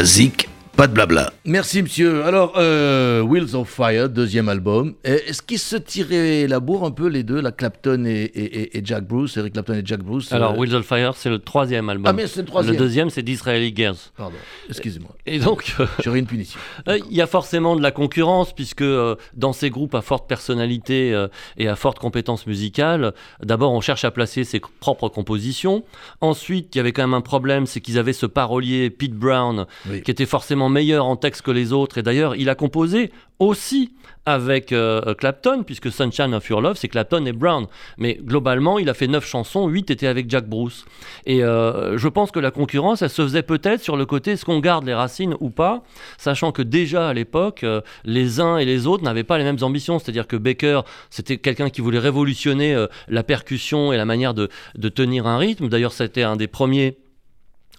De 0.00 0.06
la 0.06 0.08
zik, 0.08 0.29
pas 0.80 0.86
de 0.86 0.94
blabla. 0.94 1.30
Merci 1.44 1.82
monsieur. 1.82 2.24
Alors, 2.24 2.54
euh, 2.56 3.20
Wheels 3.20 3.54
of 3.54 3.68
Fire, 3.68 4.08
deuxième 4.08 4.48
album. 4.48 4.94
Est-ce 5.04 5.42
qu'ils 5.42 5.58
se 5.58 5.76
tiraient 5.76 6.46
la 6.46 6.58
bourre 6.58 6.86
un 6.86 6.90
peu 6.90 7.06
les 7.08 7.22
deux, 7.22 7.38
la 7.42 7.52
Clapton 7.52 8.06
et, 8.06 8.10
et- 8.22 8.60
et- 8.62 8.78
et 8.78 8.82
Jack 8.82 9.04
Bruce, 9.06 9.36
Eric 9.36 9.52
Clapton 9.52 9.74
et 9.74 9.82
Jack 9.84 10.00
Bruce 10.02 10.32
Alors, 10.32 10.52
euh, 10.52 10.56
Wheels 10.56 10.74
of 10.74 10.86
Fire, 10.86 11.12
c'est 11.16 11.28
le 11.28 11.38
troisième 11.38 11.90
album. 11.90 12.06
Ah 12.06 12.14
mais 12.14 12.26
c'est 12.26 12.40
le 12.40 12.46
troisième. 12.46 12.76
deuxième, 12.76 13.10
c'est 13.10 13.20
Disraeli 13.22 13.74
Gears. 13.76 13.96
Pardon, 14.16 14.36
excusez-moi. 14.70 15.10
Et 15.26 15.38
donc, 15.38 15.74
euh, 15.80 15.86
J'aurais 16.02 16.18
une 16.20 16.26
punition. 16.26 16.58
Euh, 16.88 16.98
Il 17.10 17.14
y 17.14 17.20
a 17.20 17.26
forcément 17.26 17.76
de 17.76 17.82
la 17.82 17.90
concurrence 17.90 18.54
puisque 18.54 18.80
euh, 18.80 19.16
dans 19.34 19.52
ces 19.52 19.68
groupes 19.68 19.94
à 19.94 20.00
forte 20.00 20.26
personnalité 20.26 21.12
euh, 21.12 21.28
et 21.58 21.68
à 21.68 21.76
forte 21.76 21.98
compétence 21.98 22.46
musicale, 22.46 23.12
d'abord 23.42 23.72
on 23.72 23.82
cherche 23.82 24.04
à 24.06 24.10
placer 24.10 24.44
ses 24.44 24.62
propres 24.80 25.10
compositions. 25.10 25.84
Ensuite, 26.22 26.74
il 26.74 26.78
y 26.78 26.80
avait 26.80 26.92
quand 26.92 27.02
même 27.02 27.12
un 27.12 27.20
problème, 27.20 27.66
c'est 27.66 27.82
qu'ils 27.82 27.98
avaient 27.98 28.14
ce 28.14 28.24
parolier 28.24 28.88
Pete 28.88 29.12
Brown 29.12 29.66
Oui. 29.90 30.00
qui 30.02 30.10
était 30.10 30.24
forcément 30.24 30.69
meilleur 30.70 31.04
en 31.04 31.16
texte 31.16 31.42
que 31.42 31.50
les 31.50 31.72
autres. 31.72 31.98
Et 31.98 32.02
d'ailleurs, 32.02 32.36
il 32.36 32.48
a 32.48 32.54
composé 32.54 33.10
aussi 33.38 33.94
avec 34.26 34.72
euh, 34.72 35.14
Clapton 35.14 35.62
puisque 35.64 35.90
Sunshine 35.90 36.34
of 36.34 36.48
Your 36.48 36.60
Love, 36.60 36.76
c'est 36.76 36.88
Clapton 36.88 37.24
et 37.24 37.32
Brown. 37.32 37.66
Mais 37.98 38.18
globalement, 38.22 38.78
il 38.78 38.88
a 38.88 38.94
fait 38.94 39.06
9 39.06 39.26
chansons, 39.26 39.66
8 39.66 39.90
étaient 39.90 40.06
avec 40.06 40.30
Jack 40.30 40.46
Bruce. 40.48 40.84
Et 41.26 41.42
euh, 41.42 41.96
je 41.96 42.08
pense 42.08 42.30
que 42.30 42.38
la 42.38 42.50
concurrence, 42.50 43.02
elle 43.02 43.10
se 43.10 43.22
faisait 43.22 43.42
peut-être 43.42 43.80
sur 43.80 43.96
le 43.96 44.06
côté 44.06 44.32
est-ce 44.32 44.44
qu'on 44.44 44.60
garde 44.60 44.84
les 44.84 44.94
racines 44.94 45.36
ou 45.40 45.50
pas, 45.50 45.82
sachant 46.18 46.52
que 46.52 46.62
déjà 46.62 47.08
à 47.08 47.14
l'époque, 47.14 47.64
euh, 47.64 47.80
les 48.04 48.40
uns 48.40 48.58
et 48.58 48.64
les 48.64 48.86
autres 48.86 49.04
n'avaient 49.04 49.24
pas 49.24 49.38
les 49.38 49.44
mêmes 49.44 49.62
ambitions. 49.62 49.98
C'est-à-dire 49.98 50.26
que 50.26 50.36
Baker, 50.36 50.82
c'était 51.08 51.38
quelqu'un 51.38 51.70
qui 51.70 51.80
voulait 51.80 51.98
révolutionner 51.98 52.86
la 53.08 53.22
percussion 53.22 53.92
et 53.92 53.96
la 53.96 54.04
manière 54.04 54.34
de, 54.34 54.48
de 54.76 54.88
tenir 54.88 55.26
un 55.26 55.38
rythme. 55.38 55.68
D'ailleurs, 55.68 55.92
c'était 55.92 56.22
un 56.22 56.36
des 56.36 56.46
premiers 56.46 56.98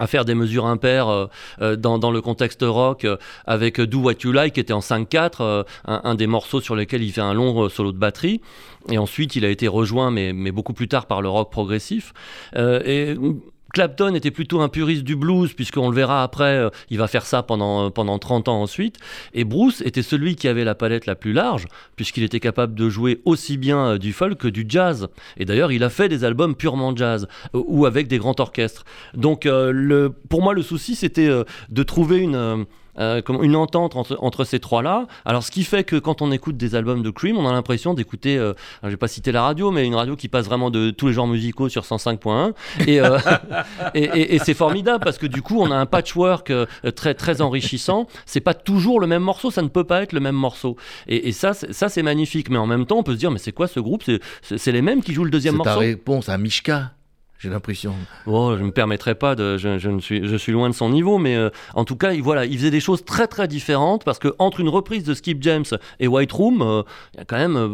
à 0.01 0.07
faire 0.07 0.25
des 0.25 0.33
mesures 0.33 0.65
impaires 0.65 1.09
euh, 1.09 1.27
euh, 1.61 1.75
dans, 1.75 2.11
le 2.11 2.21
contexte 2.21 2.63
rock 2.63 3.05
euh, 3.05 3.17
avec 3.45 3.79
Do 3.79 3.99
What 3.99 4.15
You 4.23 4.31
Like 4.31 4.55
qui 4.55 4.59
était 4.59 4.73
en 4.73 4.79
5-4, 4.79 5.31
euh, 5.41 5.63
un, 5.85 6.15
des 6.15 6.25
morceaux 6.25 6.59
sur 6.59 6.75
lesquels 6.75 7.03
il 7.03 7.11
fait 7.11 7.21
un 7.21 7.35
long 7.35 7.69
solo 7.69 7.91
de 7.91 7.97
batterie. 7.97 8.41
Et 8.89 8.97
ensuite, 8.97 9.35
il 9.35 9.45
a 9.45 9.49
été 9.49 9.67
rejoint, 9.67 10.09
mais, 10.09 10.33
mais 10.33 10.51
beaucoup 10.51 10.73
plus 10.73 10.87
tard, 10.87 11.05
par 11.05 11.21
le 11.21 11.29
rock 11.29 11.51
progressif. 11.51 12.13
Et 12.55 13.15
Clapton 13.73 14.13
était 14.15 14.31
plutôt 14.31 14.61
un 14.61 14.69
puriste 14.69 15.03
du 15.03 15.15
blues, 15.15 15.53
puisqu'on 15.53 15.89
le 15.89 15.95
verra 15.95 16.23
après, 16.23 16.57
euh, 16.57 16.69
il 16.89 16.97
va 16.97 17.07
faire 17.07 17.25
ça 17.25 17.43
pendant, 17.43 17.87
euh, 17.87 17.89
pendant 17.89 18.19
30 18.19 18.47
ans 18.47 18.61
ensuite. 18.61 18.97
Et 19.33 19.43
Bruce 19.43 19.81
était 19.81 20.01
celui 20.01 20.35
qui 20.35 20.47
avait 20.47 20.63
la 20.63 20.75
palette 20.75 21.05
la 21.05 21.15
plus 21.15 21.33
large, 21.33 21.65
puisqu'il 21.95 22.23
était 22.23 22.39
capable 22.39 22.75
de 22.75 22.89
jouer 22.89 23.21
aussi 23.25 23.57
bien 23.57 23.77
euh, 23.77 23.97
du 23.97 24.13
folk 24.13 24.37
que 24.37 24.47
du 24.47 24.65
jazz. 24.67 25.07
Et 25.37 25.45
d'ailleurs, 25.45 25.71
il 25.71 25.83
a 25.83 25.89
fait 25.89 26.09
des 26.09 26.23
albums 26.23 26.55
purement 26.55 26.95
jazz, 26.95 27.27
ou 27.53 27.85
avec 27.85 28.07
des 28.07 28.17
grands 28.17 28.35
orchestres. 28.37 28.83
Donc, 29.13 29.47
pour 30.29 30.41
moi, 30.41 30.53
le 30.53 30.61
souci, 30.61 30.95
c'était 30.95 31.29
de 31.69 31.83
trouver 31.83 32.19
une... 32.19 32.65
euh, 33.01 33.21
une 33.41 33.55
entente 33.55 33.95
entre, 33.95 34.17
entre 34.21 34.43
ces 34.45 34.59
trois-là. 34.59 35.07
Alors, 35.25 35.43
ce 35.43 35.51
qui 35.51 35.63
fait 35.63 35.83
que 35.83 35.95
quand 35.97 36.21
on 36.21 36.31
écoute 36.31 36.55
des 36.57 36.75
albums 36.75 37.01
de 37.03 37.09
Cream, 37.09 37.37
on 37.37 37.47
a 37.47 37.51
l'impression 37.51 37.93
d'écouter, 37.93 38.37
euh, 38.37 38.53
je 38.83 38.89
vais 38.89 38.97
pas 38.97 39.07
citer 39.07 39.31
la 39.31 39.41
radio, 39.43 39.71
mais 39.71 39.85
une 39.85 39.95
radio 39.95 40.15
qui 40.15 40.27
passe 40.27 40.45
vraiment 40.45 40.69
de 40.69 40.91
tous 40.91 41.07
les 41.07 41.13
genres 41.13 41.27
musicaux 41.27 41.67
sur 41.69 41.83
105.1. 41.83 42.53
Et, 42.87 43.01
euh, 43.01 43.17
et, 43.95 44.03
et- 44.03 44.35
et 44.35 44.39
c'est 44.39 44.53
formidable 44.53 45.03
parce 45.03 45.17
que 45.17 45.27
du 45.27 45.41
coup, 45.41 45.59
on 45.59 45.71
a 45.71 45.75
un 45.75 45.85
patchwork 45.85 46.51
euh, 46.51 46.65
très, 46.95 47.13
très 47.13 47.41
enrichissant. 47.41 48.07
C'est 48.25 48.39
pas 48.41 48.53
toujours 48.53 48.99
le 48.99 49.07
même 49.07 49.23
morceau, 49.23 49.51
ça 49.51 49.61
ne 49.61 49.67
peut 49.67 49.83
pas 49.83 50.01
être 50.03 50.13
le 50.13 50.19
même 50.19 50.35
morceau. 50.35 50.75
Et, 51.07 51.31
ça, 51.31 51.53
c'est- 51.53 51.73
ça 51.73 51.89
c'est 51.89 52.03
magnifique. 52.03 52.49
Mais 52.49 52.57
en 52.57 52.67
même 52.67 52.85
temps, 52.85 52.97
on 52.99 53.03
peut 53.03 53.13
se 53.13 53.17
dire, 53.19 53.31
mais 53.31 53.39
c'est 53.39 53.51
quoi 53.51 53.67
ce 53.67 53.79
groupe? 53.79 54.03
C'est- 54.03 54.71
les 54.71 54.81
mêmes 54.81 55.01
qui 55.03 55.13
jouent 55.13 55.25
le 55.25 55.31
deuxième 55.31 55.55
C'est 55.57 55.63
ta 55.63 55.69
morceau? 55.71 55.79
réponse 55.81 56.29
à 56.29 56.37
Mishka, 56.37 56.91
j'ai 57.41 57.49
l'impression. 57.49 57.95
Oh, 58.27 58.53
je 58.55 58.61
ne 58.61 58.67
me 58.67 58.71
permettrai 58.71 59.15
pas 59.15 59.33
de. 59.33 59.57
Je, 59.57 59.79
je 59.79 59.89
ne 59.89 59.99
suis, 59.99 60.27
je 60.27 60.35
suis 60.35 60.51
loin 60.51 60.69
de 60.69 60.75
son 60.75 60.89
niveau, 60.89 61.17
mais 61.17 61.35
euh, 61.35 61.49
en 61.73 61.85
tout 61.85 61.95
cas, 61.95 62.13
il, 62.13 62.21
voilà, 62.21 62.45
il 62.45 62.55
faisait 62.55 62.69
des 62.69 62.79
choses 62.79 63.03
très 63.03 63.25
très 63.25 63.47
différentes 63.47 64.03
parce 64.03 64.19
que 64.19 64.35
entre 64.37 64.59
une 64.59 64.69
reprise 64.69 65.03
de 65.03 65.15
Skip 65.15 65.41
James 65.41 65.65
et 65.99 66.07
White 66.07 66.31
Room, 66.33 66.61
euh, 66.61 66.83
il 67.15 67.17
y 67.17 67.21
a 67.21 67.25
quand 67.25 67.37
même 67.37 67.57
euh, 67.57 67.69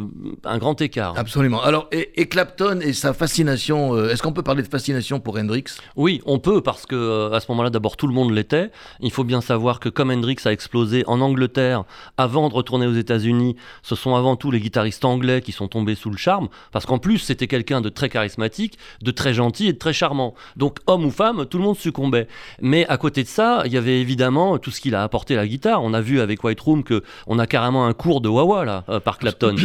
un 0.46 0.58
grand 0.58 0.80
écart. 0.82 1.16
Absolument. 1.18 1.62
Alors, 1.62 1.90
et, 1.92 2.22
et 2.22 2.28
Clapton 2.28 2.80
et 2.82 2.94
sa 2.94 3.12
fascination, 3.14 4.08
est-ce 4.08 4.24
qu'on 4.24 4.32
peut 4.32 4.42
parler 4.42 4.64
de 4.64 4.70
fascination 4.70 5.20
pour 5.20 5.38
Hendrix? 5.38 5.66
Oui, 5.98 6.22
on 6.26 6.40
peut 6.40 6.62
parce 6.62 6.86
que 6.86 7.34
à 7.34 7.42
ce 7.42 7.48
moment-là, 7.50 7.70
d'abord 7.70 7.98
tout 7.98 8.08
le 8.08 8.14
monde 8.14 8.32
l'était. 8.32 8.72
Il 9.02 9.12
faut 9.12 9.26
bien 9.26 9.42
savoir 9.42 9.82
que 9.82 9.90
comme 9.90 10.12
Hendrix 10.12 10.38
a 10.46 10.54
explosé 10.54 11.04
en 11.08 11.20
Angleterre 11.20 11.84
avant 12.16 12.48
de 12.48 12.54
retourner 12.54 12.88
aux 12.88 12.94
États-Unis, 12.94 13.58
ce 13.84 13.96
sont 13.96 14.16
avant 14.16 14.38
tout 14.38 14.50
les 14.50 14.62
guitaristes 14.62 15.04
anglais 15.04 15.42
qui 15.42 15.52
sont 15.52 15.68
tombés 15.68 15.96
sous 15.96 16.10
le 16.10 16.18
charme 16.18 16.48
parce 16.72 16.86
qu'en 16.86 17.00
plus 17.00 17.18
c'était 17.18 17.48
quelqu'un 17.48 17.82
de 17.82 17.90
très 17.90 18.08
charismatique, 18.08 18.78
de 19.02 19.12
très 19.12 19.34
gentil 19.34 19.57
et 19.66 19.74
de 19.74 19.78
très 19.80 19.94
charmant. 19.94 20.36
Donc 20.58 20.78
homme 20.86 21.06
ou 21.06 21.10
femme, 21.10 21.48
tout 21.48 21.58
le 21.58 21.64
monde 21.64 21.78
succombait. 21.78 22.28
Mais 22.62 22.86
à 22.88 22.98
côté 22.98 23.24
de 23.24 23.28
ça, 23.28 23.64
il 23.66 23.74
y 23.74 23.78
avait 23.78 24.00
évidemment 24.00 24.60
tout 24.60 24.70
ce 24.70 24.80
qu'il 24.80 24.94
a 24.94 25.02
apporté 25.02 25.34
à 25.34 25.38
la 25.38 25.48
guitare. 25.48 25.84
On 25.84 25.96
a 25.96 26.02
vu 26.02 26.20
avec 26.22 26.44
White 26.44 26.60
Room 26.60 26.84
que 26.84 27.02
on 27.26 27.40
a 27.40 27.48
carrément 27.48 27.88
un 27.88 27.94
cours 27.94 28.22
de 28.22 28.30
wah-wah 28.30 28.66
là 28.66 28.84
euh, 28.90 29.00
par 29.00 29.18
Clapton. 29.18 29.56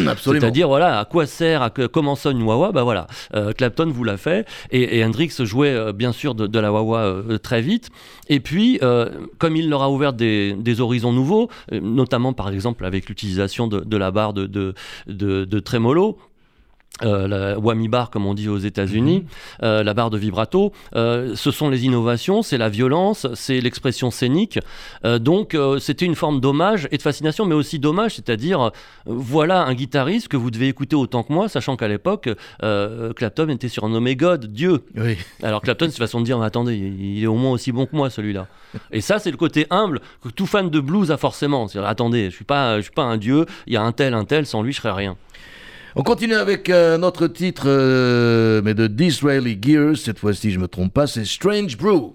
C'est-à-dire 0.41 0.69
voilà 0.69 0.99
à 1.01 1.05
quoi 1.05 1.27
sert, 1.27 1.61
à 1.61 1.69
que- 1.69 1.87
comment 1.87 2.15
sonne 2.17 2.39
une 2.41 2.47
wah-wah, 2.47 2.73
bah 2.73 2.85
voilà, 2.85 3.07
euh, 3.35 3.53
Clapton 3.53 3.91
vous 3.93 4.05
l'a 4.05 4.17
fait 4.17 4.47
et, 4.71 4.99
et 4.99 5.05
Hendrix 5.05 5.31
jouait 5.41 5.75
euh, 5.75 5.93
bien 5.93 6.13
sûr 6.13 6.35
de, 6.35 6.47
de 6.47 6.59
la 6.59 6.73
wah-wah 6.73 7.39
très 7.43 7.61
vite. 7.61 7.91
Et 8.29 8.41
puis 8.41 8.81
comme 9.39 9.57
il 9.57 9.69
leur 9.69 9.83
a 9.83 9.91
ouvert 9.91 10.13
des, 10.13 10.55
des 10.55 10.81
horizons 10.81 11.13
nouveaux, 11.13 11.51
notamment 11.71 12.33
par 12.33 12.49
exemple 12.49 12.85
avec 12.85 13.09
l'utilisation 13.09 13.67
de, 13.67 13.81
de 13.81 13.97
la 13.97 14.11
barre 14.11 14.33
de, 14.33 14.47
de, 14.47 14.75
de, 15.07 15.45
de 15.45 15.59
trémolo. 15.61 16.19
Euh, 17.03 17.27
la 17.27 17.59
whammy 17.59 17.89
bar 17.89 18.11
comme 18.11 18.27
on 18.27 18.35
dit 18.35 18.51
aux 18.51 18.59
États-Unis, 18.59 19.25
euh, 19.63 19.83
la 19.83 19.95
barre 19.95 20.11
de 20.11 20.19
vibrato, 20.19 20.73
euh, 20.95 21.35
ce 21.35 21.51
sont 21.51 21.71
les 21.71 21.87
innovations, 21.87 22.43
c'est 22.43 22.59
la 22.59 22.69
violence, 22.69 23.27
c'est 23.35 23.61
l'expression 23.61 24.11
scénique. 24.11 24.59
Donc 25.21 25.57
c'était 25.81 26.05
une 26.05 26.15
forme 26.15 26.41
d'hommage 26.41 26.89
et 26.91 26.99
de 26.99 27.03
fascination, 27.03 27.47
mais 27.47 27.55
aussi 27.55 27.79
d'hommage, 27.79 28.17
c'est-à-dire 28.17 28.71
voilà 29.07 29.65
un 29.65 29.75
guitariste 29.75 30.29
que 30.29 30.37
vous 30.37 30.51
devez 30.51 30.69
écouter 30.69 30.97
autant 30.97 31.23
que 31.23 31.33
moi, 31.33 31.49
sachant 31.49 31.77
qu'à 31.77 31.89
l'époque 31.89 32.29
Clapton 32.61 33.49
était 33.49 33.69
surnommé 33.69 34.15
God, 34.15 34.53
Dieu. 34.53 34.85
Oui. 34.97 35.17
Alors 35.43 35.63
Clapton, 35.63 35.87
c'est 35.87 35.97
une 35.97 35.99
façon 35.99 36.21
de 36.21 36.27
dire, 36.27 36.39
mais 36.39 36.47
attendez, 36.47 36.77
il 36.77 37.23
est 37.23 37.27
au 37.27 37.35
moins 37.35 37.53
aussi 37.53 37.73
bon 37.73 37.87
que 37.87 37.97
moi 37.97 38.11
celui-là. 38.11 38.47
Et 38.91 39.01
ça, 39.01 39.19
c'est 39.19 39.31
le 39.31 39.37
côté 39.37 39.67
humble 39.71 40.01
que 40.23 40.29
tout 40.29 40.47
fan 40.47 40.71
de 40.71 40.81
blues 40.81 41.11
a 41.11 41.17
forcément. 41.17 41.69
C'est-à-dire, 41.69 41.89
attendez, 41.89 42.31
je 42.31 42.37
suis 42.37 42.45
pas, 42.45 42.77
je 42.77 42.83
suis 42.83 42.93
pas 42.93 43.03
un 43.03 43.17
dieu. 43.17 43.47
Il 43.67 43.73
y 43.73 43.77
a 43.77 43.83
un 43.83 43.93
tel, 43.93 44.15
un 44.15 44.25
tel, 44.25 44.47
sans 44.47 44.63
lui, 44.63 44.73
je 44.73 44.79
serais 44.79 44.93
rien. 44.93 45.17
On 45.95 46.03
continue 46.03 46.35
avec 46.35 46.71
euh, 46.71 46.97
notre 46.97 47.27
titre, 47.27 47.65
euh, 47.67 48.63
mais 48.65 48.73
de 48.73 48.87
Disraeli 48.87 49.59
Gears. 49.61 49.99
Cette 49.99 50.19
fois-ci, 50.19 50.51
je 50.51 50.59
me 50.59 50.67
trompe 50.67 50.95
pas, 50.95 51.07
c'est 51.07 51.27
Strange 51.27 51.77
Brew. 51.77 52.15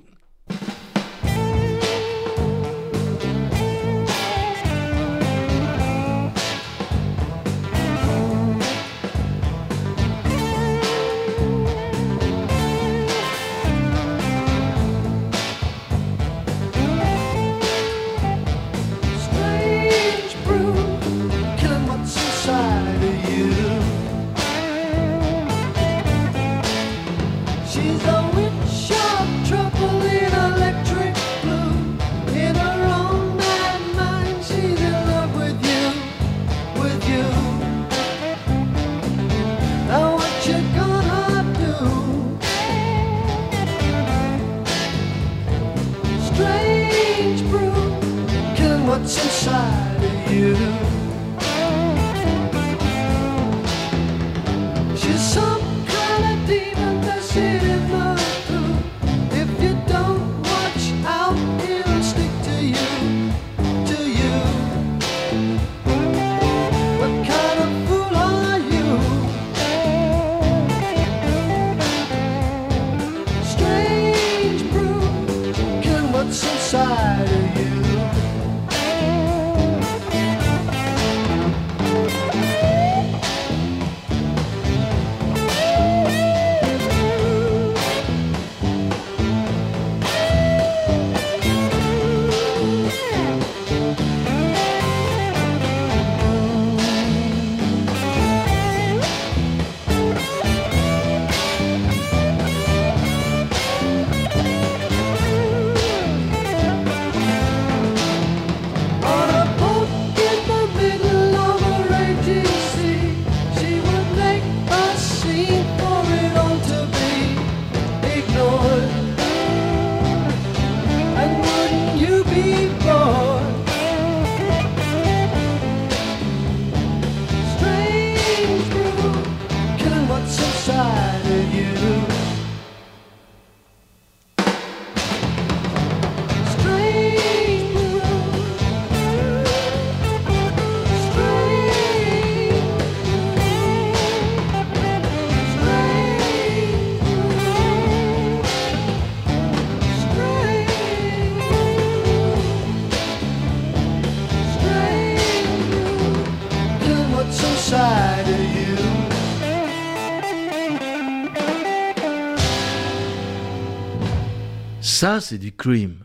Ça, 165.00 165.22
c'est 165.22 165.38
du 165.38 165.52
Cream. 165.52 165.98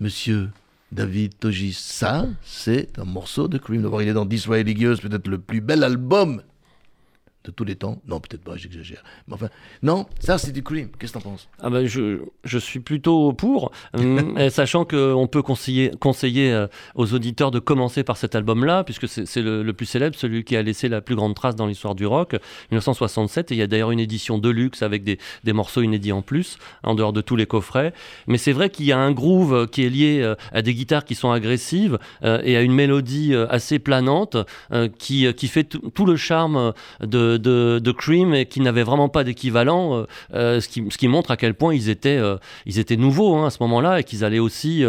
Monsieur 0.00 0.50
David 0.92 1.38
Togis, 1.38 1.72
ça, 1.72 2.26
c'est 2.44 2.98
un 2.98 3.06
morceau 3.06 3.48
de 3.48 3.56
Cream. 3.56 3.80
D'abord, 3.80 4.02
il 4.02 4.08
est 4.08 4.12
dans 4.12 4.26
Disraeli 4.26 4.76
Girls, 4.76 4.98
peut-être 4.98 5.28
le 5.28 5.38
plus 5.38 5.62
bel 5.62 5.82
album 5.82 6.42
de 7.46 7.50
tous 7.50 7.64
les 7.64 7.76
temps. 7.76 8.00
Non, 8.06 8.20
peut-être 8.20 8.42
pas, 8.42 8.56
j'exagère. 8.56 9.02
Mais 9.28 9.34
enfin, 9.34 9.48
non, 9.82 10.06
ça, 10.18 10.38
c'est 10.38 10.52
du 10.52 10.62
Cream. 10.62 10.88
Qu'est-ce 10.98 11.12
que 11.12 11.18
t'en 11.18 11.30
penses? 11.30 11.48
Ah 11.60 11.70
ben, 11.70 11.86
je, 11.86 12.18
je 12.44 12.58
suis 12.58 12.80
plutôt 12.80 13.32
pour, 13.32 13.70
et 14.38 14.50
sachant 14.50 14.84
qu'on 14.84 15.26
peut 15.30 15.42
conseiller, 15.42 15.92
conseiller 16.00 16.52
euh, 16.52 16.66
aux 16.94 17.14
auditeurs 17.14 17.50
de 17.50 17.58
commencer 17.58 18.04
par 18.04 18.16
cet 18.16 18.34
album-là, 18.34 18.84
puisque 18.84 19.08
c'est 19.08 19.42
le, 19.42 19.62
le 19.62 19.72
plus 19.72 19.86
célèbre, 19.86 20.16
celui 20.16 20.44
qui 20.44 20.56
a 20.56 20.62
laissé 20.62 20.88
la 20.88 21.00
plus 21.00 21.14
grande 21.14 21.34
trace 21.34 21.56
dans 21.56 21.66
l'histoire 21.66 21.94
du 21.94 22.06
rock, 22.06 22.36
1967, 22.70 23.52
et 23.52 23.54
il 23.54 23.58
y 23.58 23.62
a 23.62 23.66
d'ailleurs 23.66 23.90
une 23.90 24.00
édition 24.00 24.38
de 24.38 24.48
luxe 24.48 24.82
avec 24.82 25.04
des, 25.04 25.18
des 25.44 25.52
morceaux 25.52 25.82
inédits 25.82 26.12
en 26.12 26.22
plus, 26.22 26.58
en 26.82 26.94
dehors 26.94 27.12
de 27.12 27.20
tous 27.20 27.36
les 27.36 27.46
coffrets. 27.46 27.92
Mais 28.26 28.38
c'est 28.38 28.52
vrai 28.52 28.70
qu'il 28.70 28.86
y 28.86 28.92
a 28.92 28.98
un 28.98 29.12
groove 29.12 29.54
euh, 29.54 29.66
qui 29.66 29.84
est 29.84 29.90
lié 29.90 30.20
euh, 30.22 30.34
à 30.52 30.62
des 30.62 30.74
guitares 30.74 31.04
qui 31.04 31.14
sont 31.14 31.30
agressives 31.30 31.98
euh, 32.24 32.40
et 32.44 32.56
à 32.56 32.62
une 32.62 32.72
mélodie 32.72 33.34
euh, 33.34 33.46
assez 33.48 33.78
planante 33.78 34.36
euh, 34.72 34.88
qui, 34.88 35.26
euh, 35.26 35.32
qui 35.32 35.48
fait 35.48 35.64
tout 35.64 36.06
le 36.06 36.16
charme 36.16 36.56
euh, 36.56 36.72
de, 37.06 37.35
de, 37.38 37.92
Cream 37.92 38.34
et 38.34 38.46
qui 38.46 38.60
n'avait 38.60 38.82
vraiment 38.82 39.08
pas 39.08 39.24
d'équivalent, 39.24 39.94
euh, 39.94 40.04
euh, 40.34 40.60
ce, 40.60 40.68
qui, 40.68 41.08
montre 41.08 41.30
à 41.30 41.36
quel 41.36 41.54
point 41.54 41.74
ils 41.74 41.88
étaient, 41.88 42.16
euh, 42.16 42.36
ils 42.66 42.78
étaient 42.78 42.96
nouveaux 42.96 43.36
hein, 43.36 43.46
à 43.46 43.50
ce 43.50 43.58
moment-là 43.60 44.00
et 44.00 44.04
qu'ils 44.04 44.24
allaient 44.24 44.38
aussi 44.38 44.84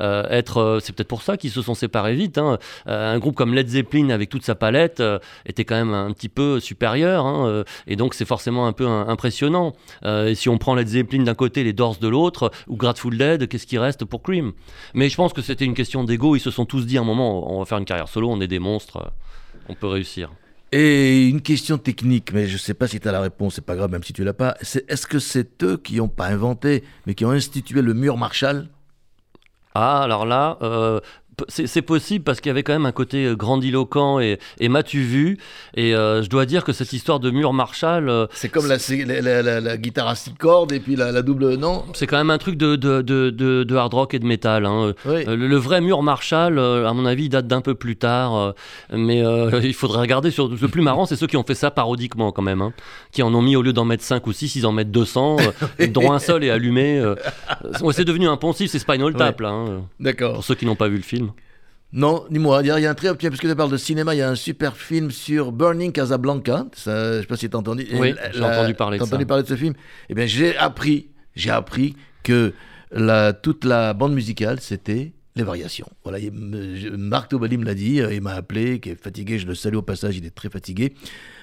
être. 0.00 0.80
c'est 0.82 0.94
peut-être 0.94 1.08
pour 1.08 1.22
ça 1.22 1.36
qu'ils 1.36 1.50
se 1.50 1.62
sont 1.62 1.74
séparés 1.74 2.14
vite. 2.14 2.38
hein. 2.38 2.58
Un 2.86 3.18
groupe 3.18 3.34
comme 3.34 3.54
Led 3.54 3.68
Zeppelin 3.68 4.10
avec 4.10 4.28
toute 4.28 4.44
sa 4.44 4.54
palette 4.54 5.02
était 5.46 5.64
quand 5.64 5.74
même 5.74 5.94
un 5.94 6.12
petit 6.12 6.28
peu 6.28 6.60
supérieur 6.60 7.26
hein, 7.26 7.64
et 7.86 7.96
donc 7.96 8.14
c'est 8.14 8.24
forcément 8.24 8.66
un 8.66 8.72
peu 8.72 8.86
impressionnant. 8.86 9.74
Et 10.04 10.34
si 10.34 10.48
on 10.48 10.58
prend 10.58 10.74
Led 10.74 10.88
Zeppelin 10.88 11.24
d'un 11.24 11.34
côté, 11.34 11.64
les 11.64 11.72
Doors 11.72 11.96
de 11.96 12.08
l'autre, 12.08 12.50
ou 12.68 12.76
Grateful 12.76 13.16
Dead, 13.16 13.48
qu'est-ce 13.48 13.66
qui 13.66 13.78
reste 13.78 14.04
pour 14.04 14.22
Cream? 14.22 14.52
Mais 14.94 15.08
je 15.08 15.16
pense 15.16 15.32
que 15.32 15.42
c'était 15.42 15.64
une 15.64 15.74
question 15.74 16.04
d'ego. 16.04 16.36
Ils 16.36 16.40
se 16.40 16.50
sont 16.50 16.64
tous 16.64 16.86
dit 16.86 16.98
à 16.98 17.00
un 17.00 17.04
moment, 17.04 17.52
on 17.52 17.58
va 17.58 17.64
faire 17.64 17.78
une 17.78 17.84
carrière 17.84 18.08
solo, 18.08 18.30
on 18.30 18.40
est 18.40 18.48
des 18.48 18.58
monstres, 18.58 19.12
on 19.68 19.74
peut 19.74 19.86
réussir. 19.86 20.30
Et 20.74 21.28
une 21.28 21.42
question 21.42 21.76
technique, 21.76 22.32
mais 22.32 22.46
je 22.46 22.54
ne 22.54 22.58
sais 22.58 22.72
pas 22.72 22.88
si 22.88 22.98
tu 22.98 23.06
as 23.06 23.12
la 23.12 23.20
réponse, 23.20 23.56
c'est 23.56 23.64
pas 23.64 23.76
grave, 23.76 23.90
même 23.90 24.02
si 24.02 24.14
tu 24.14 24.24
l'as 24.24 24.32
pas. 24.32 24.56
C'est 24.62 24.90
est-ce 24.90 25.06
que 25.06 25.18
c'est 25.18 25.62
eux 25.62 25.76
qui 25.76 25.96
n'ont 25.96 26.08
pas 26.08 26.28
inventé, 26.28 26.82
mais 27.06 27.14
qui 27.14 27.26
ont 27.26 27.30
institué 27.30 27.82
le 27.82 27.92
mur 27.92 28.16
Marshall? 28.16 28.68
Ah, 29.74 30.02
alors 30.02 30.24
là, 30.24 30.56
euh, 30.62 31.00
c'est 31.48 31.82
possible 31.82 32.24
parce 32.24 32.40
qu'il 32.40 32.50
y 32.50 32.52
avait 32.52 32.62
quand 32.62 32.72
même 32.74 32.86
un 32.86 32.92
côté 32.92 33.24
euh, 33.26 33.34
grandiloquent 33.34 34.20
et, 34.20 34.38
et 34.60 34.68
m'as-tu 34.68 35.00
vu 35.00 35.38
Et 35.74 35.94
euh, 35.94 36.22
je 36.22 36.28
dois 36.28 36.44
dire 36.46 36.62
que 36.64 36.72
cette 36.72 36.92
histoire 36.92 37.20
de 37.20 37.30
mur 37.30 37.52
Marshall, 37.52 38.08
euh, 38.08 38.26
C'est 38.32 38.48
comme 38.50 38.66
la, 38.68 38.76
la, 39.06 39.20
la- 39.20 39.42
la- 39.42 39.60
la 39.60 39.76
guitare 39.78 40.08
à 40.08 40.14
six 40.14 40.34
cordes 40.34 40.72
et 40.72 40.80
puis 40.80 40.94
la, 40.96 41.22
double. 41.22 41.54
Non? 41.56 41.84
C'est 41.94 42.06
quand 42.06 42.18
même 42.18 42.30
un 42.30 42.38
truc 42.38 42.56
de, 42.56 42.76
de, 42.76 43.02
de, 43.02 43.30
de- 43.30 43.64
de 43.64 43.76
hard 43.76 43.94
rock 43.94 44.14
et 44.14 44.18
de 44.18 44.26
métal. 44.26 44.66
hein. 44.66 44.92
Oui. 45.06 45.24
Le, 45.24 45.34
le 45.36 45.56
vrai 45.56 45.80
mur 45.80 46.02
Marshall, 46.02 46.58
à 46.58 46.92
mon 46.92 47.06
avis, 47.06 47.28
date 47.28 47.46
d'un 47.46 47.60
peu 47.60 47.74
plus 47.74 47.96
tard. 47.96 48.54
mais 48.92 49.24
euh, 49.24 49.60
il 49.64 49.74
faudrait 49.74 50.00
regarder. 50.00 50.30
Sur... 50.30 50.48
Le 50.48 50.68
plus 50.68 50.82
marrant, 50.82 51.06
c'est 51.06 51.16
ceux 51.16 51.26
qui 51.26 51.36
ont 51.36 51.44
fait 51.44 51.54
ça 51.54 51.70
parodiquement, 51.70 52.30
quand 52.32 52.42
même. 52.42 52.60
hein, 52.62 52.72
qui 53.10 53.22
en 53.22 53.32
ont 53.34 53.42
mis, 53.42 53.56
au 53.56 53.62
lieu 53.62 53.72
d'en 53.72 53.84
mettre 53.84 54.04
5 54.04 54.26
ou 54.26 54.32
6, 54.32 54.56
ils 54.56 54.66
en 54.66 54.72
mettent 54.72 54.90
200, 54.92 55.36
euh, 55.80 55.86
dont 55.88 56.12
un 56.12 56.18
seul 56.18 56.44
est 56.44 56.50
allumé. 56.50 57.02
Ouais, 57.80 57.92
c'est 57.92 58.04
devenu 58.04 58.28
un 58.28 58.36
poncif, 58.36 58.70
c'est 58.70 58.78
Spinal 58.78 59.14
Tap, 59.14 59.40
là. 59.40 59.48
hein, 59.50 59.82
D'accord. 60.00 60.34
pour 60.34 60.44
ceux 60.44 60.54
qui 60.54 60.66
n'ont 60.66 60.76
pas 60.76 60.88
vu 60.88 60.96
le 60.96 61.02
film. 61.02 61.31
Non, 61.94 62.24
dis-moi, 62.30 62.60
il 62.62 62.68
y, 62.68 62.70
a- 62.70 62.78
il 62.78 62.82
y 62.82 62.86
a 62.86 62.90
un 62.90 62.94
très. 62.94 63.14
Tiens, 63.16 63.28
puisque 63.28 63.46
tu 63.46 63.54
parles 63.54 63.70
de 63.70 63.76
cinéma, 63.76 64.14
il 64.14 64.18
y 64.18 64.22
a 64.22 64.30
un 64.30 64.34
super 64.34 64.76
film 64.76 65.10
sur 65.10 65.52
Burning 65.52 65.92
Casablanca. 65.92 66.66
Ça, 66.74 67.16
je 67.16 67.20
sais 67.20 67.26
pas 67.26 67.36
si 67.36 67.50
tu 67.50 67.54
as 67.56 67.58
entendu. 67.58 67.86
Oui, 67.94 68.14
j'ai 68.32 68.42
entendu 68.42 68.74
parler 68.74 68.96
de 68.98 69.02
t'as 69.02 69.06
entendu 69.08 69.22
ça. 69.22 69.26
parler 69.26 69.42
de 69.42 69.48
ce 69.48 69.56
film? 69.56 69.74
Eh 70.08 70.14
bien, 70.14 70.24
j'ai 70.26 70.56
appris, 70.56 71.08
j'ai 71.36 71.50
appris 71.50 71.94
que 72.22 72.54
la, 72.92 73.32
toute 73.34 73.64
la 73.66 73.92
bande 73.92 74.14
musicale, 74.14 74.58
c'était 74.60 75.12
les 75.36 75.42
variations. 75.42 75.88
Voilà, 76.02 76.18
il- 76.18 76.32
Marc 76.96 77.30
Tobali 77.30 77.58
me 77.58 77.64
l'a 77.64 77.74
dit, 77.74 78.00
euh, 78.00 78.12
il 78.14 78.22
m'a 78.22 78.32
appelé, 78.34 78.80
qui 78.80 78.90
est 78.90 79.02
fatigué, 79.02 79.38
je 79.38 79.46
le 79.46 79.54
salue 79.54 79.76
au 79.76 79.82
passage, 79.82 80.16
il 80.16 80.24
est 80.24 80.34
très 80.34 80.48
fatigué. 80.50 80.94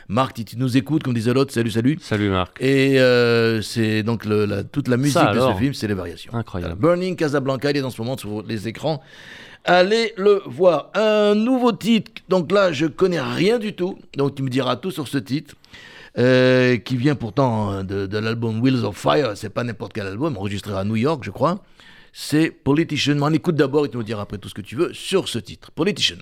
Marc, 0.07 0.43
tu 0.43 0.57
nous 0.57 0.77
écoutes, 0.77 1.03
comme 1.03 1.13
disait 1.13 1.33
l'autre, 1.33 1.53
salut, 1.53 1.69
salut. 1.69 1.97
Salut 2.01 2.29
Marc. 2.29 2.57
Et 2.59 2.99
euh, 2.99 3.61
c'est 3.61 4.01
donc 4.01 4.25
le- 4.25 4.45
la- 4.45 4.63
toute 4.63 4.87
la 4.87 4.97
musique 4.97 5.13
Ça, 5.13 5.31
de 5.33 5.39
ce 5.39 5.53
film, 5.59 5.73
c'est 5.75 5.87
les 5.87 5.93
variations. 5.93 6.33
Incroyable. 6.33 6.75
Burning 6.75 7.15
Casablanca, 7.15 7.69
il 7.69 7.77
est 7.77 7.83
en 7.83 7.91
ce 7.91 8.01
moment 8.01 8.17
sur 8.17 8.41
les 8.43 8.67
écrans. 8.67 9.01
Allez 9.71 10.13
le 10.17 10.41
voir. 10.47 10.89
Un 10.95 11.35
nouveau 11.35 11.71
titre. 11.71 12.11
Donc 12.27 12.51
là, 12.51 12.71
je 12.71 12.87
connais 12.87 13.21
rien 13.21 13.59
du 13.59 13.73
tout. 13.73 13.99
Donc 14.17 14.33
tu 14.33 14.41
me 14.41 14.49
diras 14.49 14.77
tout 14.77 14.89
sur 14.89 15.07
ce 15.07 15.19
titre. 15.19 15.53
euh, 16.17 16.77
qui 16.77 16.97
vient 16.97 17.13
pourtant 17.13 17.71
euh, 17.71 17.83
de, 17.83 18.17
l'album 18.17 18.61
Wheels 18.61 18.83
of 18.83 18.97
Fire. 18.97 19.37
C'est 19.37 19.51
pas 19.51 19.63
n'importe 19.63 19.93
quel 19.93 20.07
album, 20.07 20.37
enregistré 20.37 20.73
à 20.73 20.83
New 20.83 20.95
York, 20.95 21.23
je 21.23 21.29
crois. 21.29 21.63
C'est 22.11 22.49
Politician. 22.49 23.17
On 23.21 23.31
écoute 23.31 23.55
d'abord 23.55 23.85
et 23.85 23.89
tu 23.89 23.97
me 23.97 24.03
diras 24.03 24.23
après 24.23 24.39
tout 24.39 24.49
ce 24.49 24.55
que 24.55 24.61
tu 24.61 24.75
veux 24.75 24.91
sur 24.91 25.29
ce 25.29 25.37
titre. 25.37 25.69
Politician. 25.69 26.17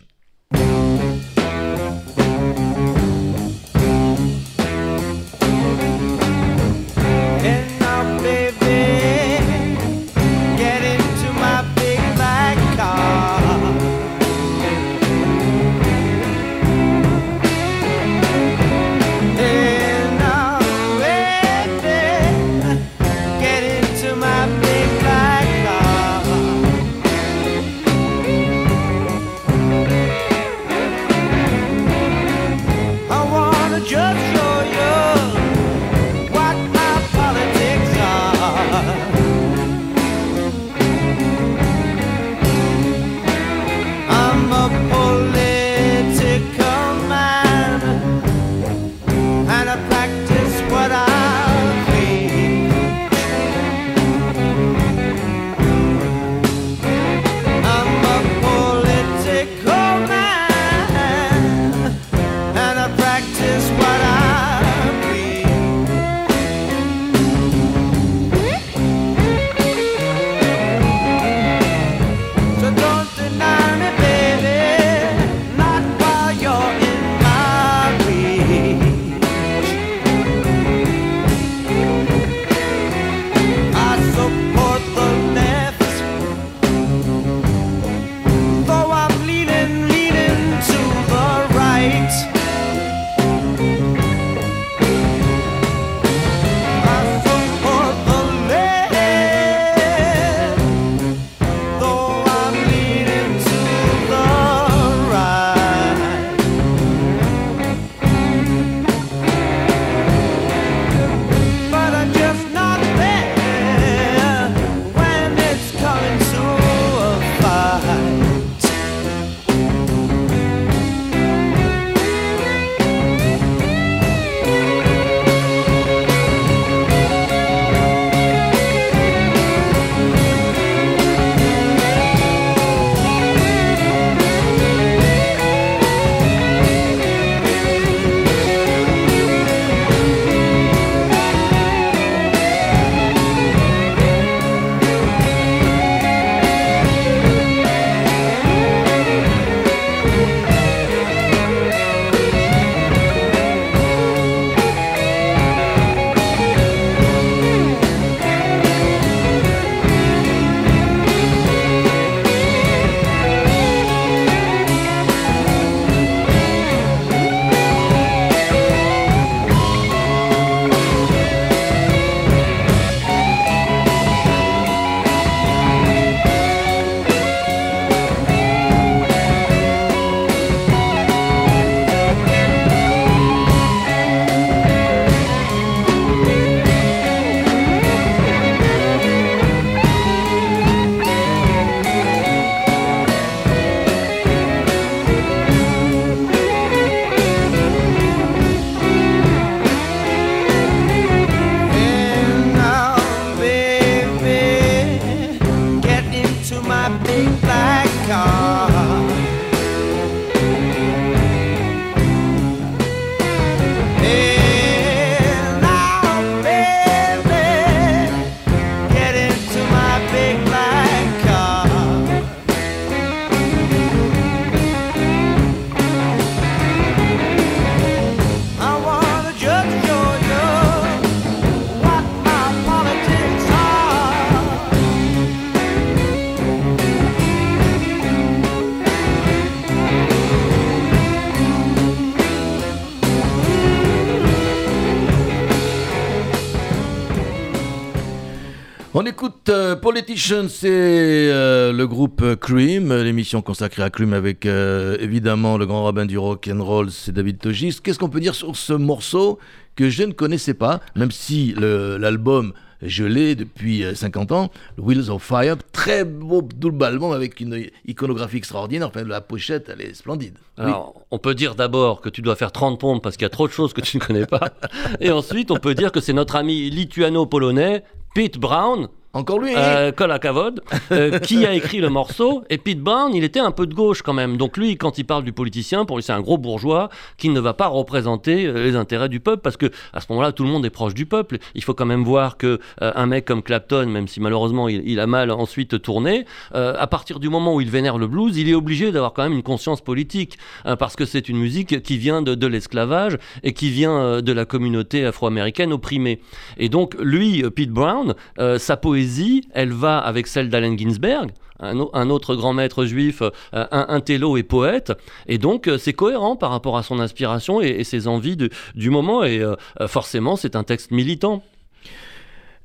Écoute 249.17 249.49
euh, 249.49 249.75
Politician, 249.75 250.45
c'est 250.47 250.69
euh, 250.69 251.73
le 251.73 251.87
groupe 251.87 252.21
euh, 252.21 252.35
Cream, 252.35 252.91
euh, 252.91 253.03
l'émission 253.03 253.41
consacrée 253.41 253.81
à 253.81 253.89
Cream 253.89 254.13
avec 254.13 254.45
euh, 254.45 254.95
évidemment 254.99 255.57
le 255.57 255.65
grand 255.65 255.85
rabbin 255.85 256.05
du 256.05 256.19
rock 256.19 256.47
and 256.53 256.63
roll, 256.63 256.91
c'est 256.91 257.13
David 257.13 257.39
Togis. 257.39 257.79
Qu'est-ce 257.83 257.97
qu'on 257.97 258.09
peut 258.09 258.19
dire 258.19 258.35
sur 258.35 258.55
ce 258.55 258.73
morceau 258.73 259.39
que 259.75 259.89
je 259.89 260.03
ne 260.03 260.11
connaissais 260.11 260.53
pas, 260.53 260.81
même 260.95 261.09
si 261.09 261.55
l'album 261.57 262.53
je 262.83 263.05
l'ai 263.05 263.33
depuis 263.33 263.83
euh, 263.83 263.95
50 263.95 264.31
ans, 264.33 264.51
Wheels 264.77 265.09
of 265.09 265.23
Fire, 265.23 265.55
très 265.71 266.05
beau 266.05 266.43
double 266.43 266.83
album 266.85 267.11
avec 267.11 267.39
une 267.39 267.65
iconographie 267.87 268.37
extraordinaire. 268.37 268.89
Enfin, 268.89 269.03
la 269.03 269.21
pochette, 269.21 269.67
elle 269.73 269.81
est 269.81 269.95
splendide. 269.95 270.35
Oui. 270.59 270.65
Alors, 270.65 270.93
on 271.09 271.17
peut 271.17 271.33
dire 271.33 271.55
d'abord 271.55 272.01
que 272.01 272.09
tu 272.09 272.21
dois 272.21 272.35
faire 272.35 272.51
30 272.51 272.79
pompes 272.79 273.01
parce 273.01 273.17
qu'il 273.17 273.23
y 273.23 273.25
a 273.25 273.29
trop 273.29 273.47
de 273.47 273.53
choses 273.53 273.73
que 273.73 273.81
tu 273.81 273.97
ne 273.97 274.01
connais 274.03 274.27
pas. 274.27 274.51
Et 274.99 275.09
ensuite, 275.09 275.49
on 275.49 275.57
peut 275.57 275.73
dire 275.73 275.91
que 275.91 276.01
c'est 276.01 276.13
notre 276.13 276.35
ami 276.35 276.69
lituano-polonais, 276.69 277.83
Pete 278.13 278.37
Brown, 278.37 278.89
Encore 279.17 279.39
lui, 279.39 279.51
euh, 279.57 279.91
Cavode, 279.91 280.61
euh, 280.91 281.17
qui 281.23 281.43
a 281.43 281.55
écrit 281.55 281.79
le 281.79 281.89
morceau. 281.89 282.43
Et 282.51 282.59
Pete 282.59 282.79
Brown, 282.79 283.15
il 283.15 283.23
était 283.23 283.39
un 283.39 283.49
peu 283.49 283.65
de 283.65 283.73
gauche 283.73 284.03
quand 284.03 284.13
même. 284.13 284.37
Donc 284.37 284.57
lui, 284.57 284.77
quand 284.77 284.99
il 284.99 285.05
parle 285.05 285.23
du 285.23 285.33
politicien, 285.33 285.85
pour 285.85 285.97
lui, 285.97 286.03
c'est 286.03 286.13
un 286.13 286.21
gros 286.21 286.37
bourgeois 286.37 286.89
qui 287.17 287.29
ne 287.29 287.39
va 287.39 287.55
pas 287.55 287.65
représenter 287.65 288.45
euh, 288.45 288.63
les 288.63 288.75
intérêts 288.75 289.09
du 289.09 289.19
peuple 289.19 289.41
parce 289.41 289.57
que 289.57 289.71
à 289.91 290.01
ce 290.01 290.05
moment-là, 290.09 290.33
tout 290.33 290.43
le 290.43 290.49
monde 290.49 290.67
est 290.67 290.69
proche 290.69 290.93
du 290.93 291.07
peuple. 291.07 291.39
Il 291.55 291.63
faut 291.63 291.73
quand 291.73 291.87
même 291.87 292.03
voir 292.03 292.37
que 292.37 292.59
euh, 292.83 292.91
un 292.93 293.07
mec 293.07 293.25
comme 293.25 293.41
Clapton, 293.41 293.87
même 293.87 294.07
si 294.07 294.19
malheureusement 294.19 294.69
il, 294.69 294.87
il 294.87 294.99
a 294.99 295.07
mal 295.07 295.31
ensuite 295.31 295.81
tourné, 295.81 296.25
à 296.53 296.87
partir 296.87 297.19
du 297.19 297.29
moment 297.29 297.55
où 297.55 297.61
il 297.61 297.71
vénère 297.71 297.97
le 297.97 298.07
blues, 298.07 298.37
il 298.37 298.49
est 298.49 298.53
obligé 298.53 298.91
d'avoir 298.91 299.13
quand 299.13 299.23
même 299.23 299.33
une 299.33 299.43
conscience 299.43 299.81
politique 299.81 300.37
hein, 300.63 300.75
parce 300.75 300.95
que 300.95 301.05
c'est 301.05 301.27
une 301.27 301.37
musique 301.37 301.81
qui 301.81 301.97
vient 301.97 302.21
de, 302.21 302.35
de 302.35 302.47
l'esclavage 302.47 303.17
et 303.43 303.53
qui 303.53 303.71
vient 303.71 304.21
de 304.21 304.31
la 304.31 304.45
communauté 304.45 305.05
afro-américaine 305.05 305.73
opprimée. 305.73 306.21
Et 306.57 306.69
donc 306.69 306.95
lui, 306.99 307.43
Pete 307.49 307.71
Brown, 307.71 308.13
sa 308.57 308.77
poésie, 308.77 309.06
elle 309.53 309.71
va 309.71 309.97
avec 309.97 310.27
celle 310.27 310.49
d'Allen 310.49 310.77
Ginsberg. 310.77 311.31
Un, 311.59 311.79
au- 311.79 311.89
un 311.93 312.11
autre 312.11 312.35
grand 312.35 312.53
maître 312.53 312.85
juif, 312.85 313.21
euh, 313.23 313.31
un, 313.51 313.85
un 313.89 313.99
télo 313.99 314.37
et 314.37 314.43
poète, 314.43 314.93
et 315.27 315.39
donc 315.39 315.67
euh, 315.67 315.79
c'est 315.79 315.93
cohérent 315.93 316.35
par 316.35 316.51
rapport 316.51 316.77
à 316.77 316.83
son 316.83 316.99
inspiration 316.99 317.61
et, 317.61 317.83
ses 317.83 318.07
envies 318.07 318.37
du 318.75 318.89
moment, 318.91 319.23
et 319.23 319.39
euh, 319.41 319.55
forcément 319.87 320.35
c'est 320.35 320.55
un 320.55 320.63
texte 320.63 320.91
militant. 320.91 321.41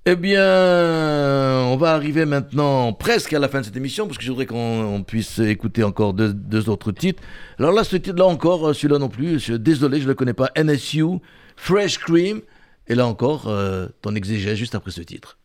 Eh 0.04 0.16
bien, 0.16 0.42
on 0.44 1.76
va 1.76 1.92
arriver 1.94 2.24
maintenant 2.26 2.92
presque 2.92 3.32
à 3.32 3.38
la 3.38 3.48
fin 3.48 3.60
de 3.60 3.64
cette 3.64 3.76
émission, 3.76 4.06
parce 4.06 4.18
que 4.18 4.24
je 4.24 4.30
voudrais 4.30 4.46
qu'on 4.46 4.56
on 4.84 5.02
puisse 5.04 5.38
écouter 5.38 5.84
encore 5.84 6.12
deux, 6.12 6.68
autres 6.68 6.90
titres. 6.92 7.22
Alors 7.58 7.72
là, 7.72 7.84
ce 7.84 7.96
titre-là 7.96 8.26
encore, 8.26 8.74
celui-là 8.74 8.98
non 8.98 9.08
plus, 9.08 9.38
je, 9.38 9.54
désolé, 9.54 9.98
je 9.98 10.02
ne 10.04 10.08
le 10.08 10.14
connais 10.14 10.34
pas. 10.34 10.50
NSU, 10.56 11.04
Fresh 11.56 11.98
Cream. 11.98 12.40
Et 12.88 12.96
là 12.96 13.06
encore, 13.06 13.46
euh, 13.46 13.86
ton 14.02 14.16
exégèse 14.16 14.58
juste 14.58 14.74
après 14.74 14.90
ce 14.90 15.02
titre. 15.02 15.38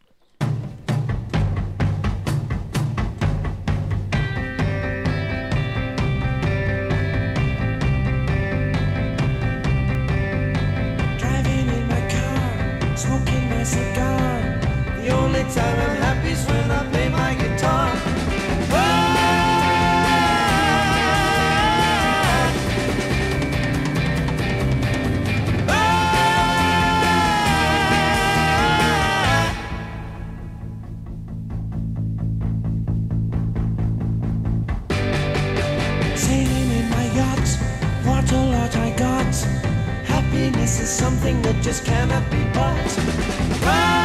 Something 41.28 41.42
that 41.42 41.62
just 41.62 41.84
cannot 41.84 42.30
be 42.32 42.44
bought. 42.54 42.78
I've 43.64 43.97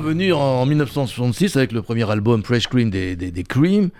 Revenu 0.00 0.32
en 0.32 0.64
1966 0.64 1.56
avec 1.56 1.72
le 1.72 1.82
premier 1.82 2.10
album 2.10 2.42
Fresh 2.42 2.68
Cream 2.68 2.88
des 2.88 3.44
Cream. 3.46 3.90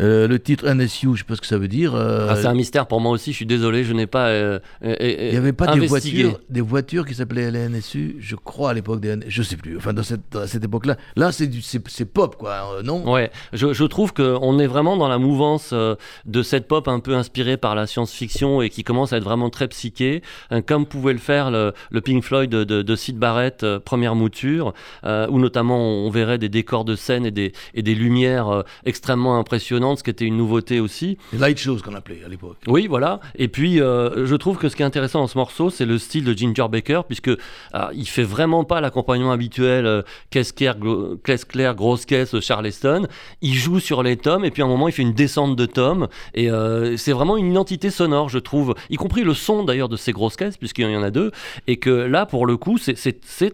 Euh, 0.00 0.28
le 0.28 0.38
titre 0.38 0.66
NSU, 0.72 1.08
je 1.14 1.18
sais 1.18 1.24
pas 1.24 1.34
ce 1.34 1.40
que 1.40 1.46
ça 1.46 1.58
veut 1.58 1.68
dire. 1.68 1.94
euh, 1.94 2.28
Ah, 2.30 2.36
c'est 2.36 2.46
un 2.46 2.54
mystère 2.54 2.86
pour 2.86 3.00
moi 3.00 3.12
aussi, 3.12 3.32
je 3.32 3.36
suis 3.36 3.46
désolé, 3.46 3.84
je 3.84 3.92
n'ai 3.92 4.06
pas. 4.06 4.28
euh, 4.28 4.58
il 4.82 5.30
n'y 5.30 5.36
avait 5.36 5.52
pas 5.52 5.66
des 5.74 5.80
voitures, 5.88 6.40
des 6.48 6.60
voitures 6.60 7.06
qui 7.06 7.14
s'appelaient 7.14 7.50
la 7.50 7.68
NSU, 7.68 8.16
je 8.20 8.36
crois 8.36 8.70
à 8.70 8.74
l'époque 8.74 9.00
des 9.00 9.08
N- 9.10 9.24
je 9.26 9.42
sais 9.42 9.56
plus. 9.56 9.76
Enfin, 9.76 9.92
dans 9.92 10.02
cette, 10.02 10.64
époque-là, 10.64 10.96
là, 11.16 11.30
c'est 11.32 12.04
pop, 12.04 12.36
quoi, 12.36 12.80
non? 12.84 13.10
Ouais, 13.10 13.30
je, 13.52 13.72
je 13.72 13.84
trouve 13.84 14.12
qu'on 14.14 14.58
est 14.58 14.66
vraiment 14.66 14.96
dans 14.96 15.08
la 15.08 15.18
mouvance 15.18 15.72
de 15.72 16.42
cette 16.42 16.68
pop 16.68 16.86
un 16.88 17.00
peu 17.00 17.14
inspirée 17.14 17.56
par 17.56 17.74
la 17.74 17.86
science-fiction 17.86 18.62
et 18.62 18.70
qui 18.70 18.84
commence 18.84 19.12
à 19.12 19.16
être 19.16 19.24
vraiment 19.24 19.50
très 19.50 19.68
psyché, 19.68 20.22
comme 20.66 20.86
pouvait 20.86 21.12
le 21.12 21.18
faire 21.18 21.50
le, 21.50 21.72
le 21.90 22.00
Pink 22.00 22.22
Floyd 22.22 22.50
de, 22.50 22.64
de, 22.64 22.82
de 22.82 22.96
Sid 22.96 23.16
Barrett, 23.18 23.64
première 23.84 24.14
mouture, 24.14 24.74
où 25.04 25.38
notamment 25.38 25.78
on 25.78 26.10
verrait 26.10 26.38
des 26.38 26.48
décors 26.48 26.84
de 26.84 26.94
scène 26.94 27.26
et 27.26 27.30
des, 27.30 27.52
et 27.74 27.82
des 27.82 27.94
lumières 27.94 28.62
extrêmement 28.84 29.38
impressionnantes, 29.38 29.87
ce 29.96 30.02
qui 30.02 30.10
était 30.10 30.24
une 30.24 30.36
nouveauté 30.36 30.80
aussi. 30.80 31.18
Les 31.32 31.38
light 31.38 31.58
shows 31.58 31.78
qu'on 31.84 31.94
appelait 31.94 32.20
à 32.24 32.28
l'époque. 32.28 32.56
Oui, 32.66 32.86
voilà. 32.86 33.20
Et 33.36 33.48
puis, 33.48 33.80
euh, 33.80 34.26
je 34.26 34.34
trouve 34.36 34.58
que 34.58 34.68
ce 34.68 34.76
qui 34.76 34.82
est 34.82 34.86
intéressant 34.86 35.20
dans 35.20 35.26
ce 35.26 35.38
morceau, 35.38 35.70
c'est 35.70 35.86
le 35.86 35.98
style 35.98 36.24
de 36.24 36.32
Ginger 36.32 36.66
Baker, 36.70 37.02
puisque 37.06 37.30
ah, 37.72 37.90
il 37.94 38.06
fait 38.08 38.22
vraiment 38.22 38.64
pas 38.64 38.80
l'accompagnement 38.80 39.32
habituel, 39.32 39.86
euh, 39.86 40.02
caisse 40.30 40.52
claire, 40.52 40.76
caisse 41.24 41.44
claire, 41.44 41.74
grosse 41.74 42.04
caisse, 42.04 42.34
euh, 42.34 42.40
Charleston. 42.40 43.06
Il 43.42 43.54
joue 43.54 43.80
sur 43.80 44.02
les 44.02 44.16
tomes, 44.16 44.44
et 44.44 44.50
puis 44.50 44.62
à 44.62 44.64
un 44.64 44.68
moment, 44.68 44.88
il 44.88 44.92
fait 44.92 45.02
une 45.02 45.14
descente 45.14 45.56
de 45.56 45.66
tomes. 45.66 46.08
Et 46.34 46.50
euh, 46.50 46.96
c'est 46.96 47.12
vraiment 47.12 47.36
une 47.36 47.50
identité 47.50 47.90
sonore, 47.90 48.28
je 48.28 48.38
trouve, 48.38 48.74
y 48.90 48.96
compris 48.96 49.22
le 49.24 49.34
son 49.34 49.64
d'ailleurs 49.64 49.88
de 49.88 49.96
ces 49.96 50.12
grosses 50.12 50.36
caisses, 50.36 50.56
puisqu'il 50.56 50.90
y 50.90 50.96
en 50.96 51.02
a 51.02 51.10
deux. 51.10 51.30
Et 51.66 51.76
que 51.78 51.90
là, 51.90 52.26
pour 52.26 52.46
le 52.46 52.56
coup, 52.56 52.78
c'est- 52.78 52.96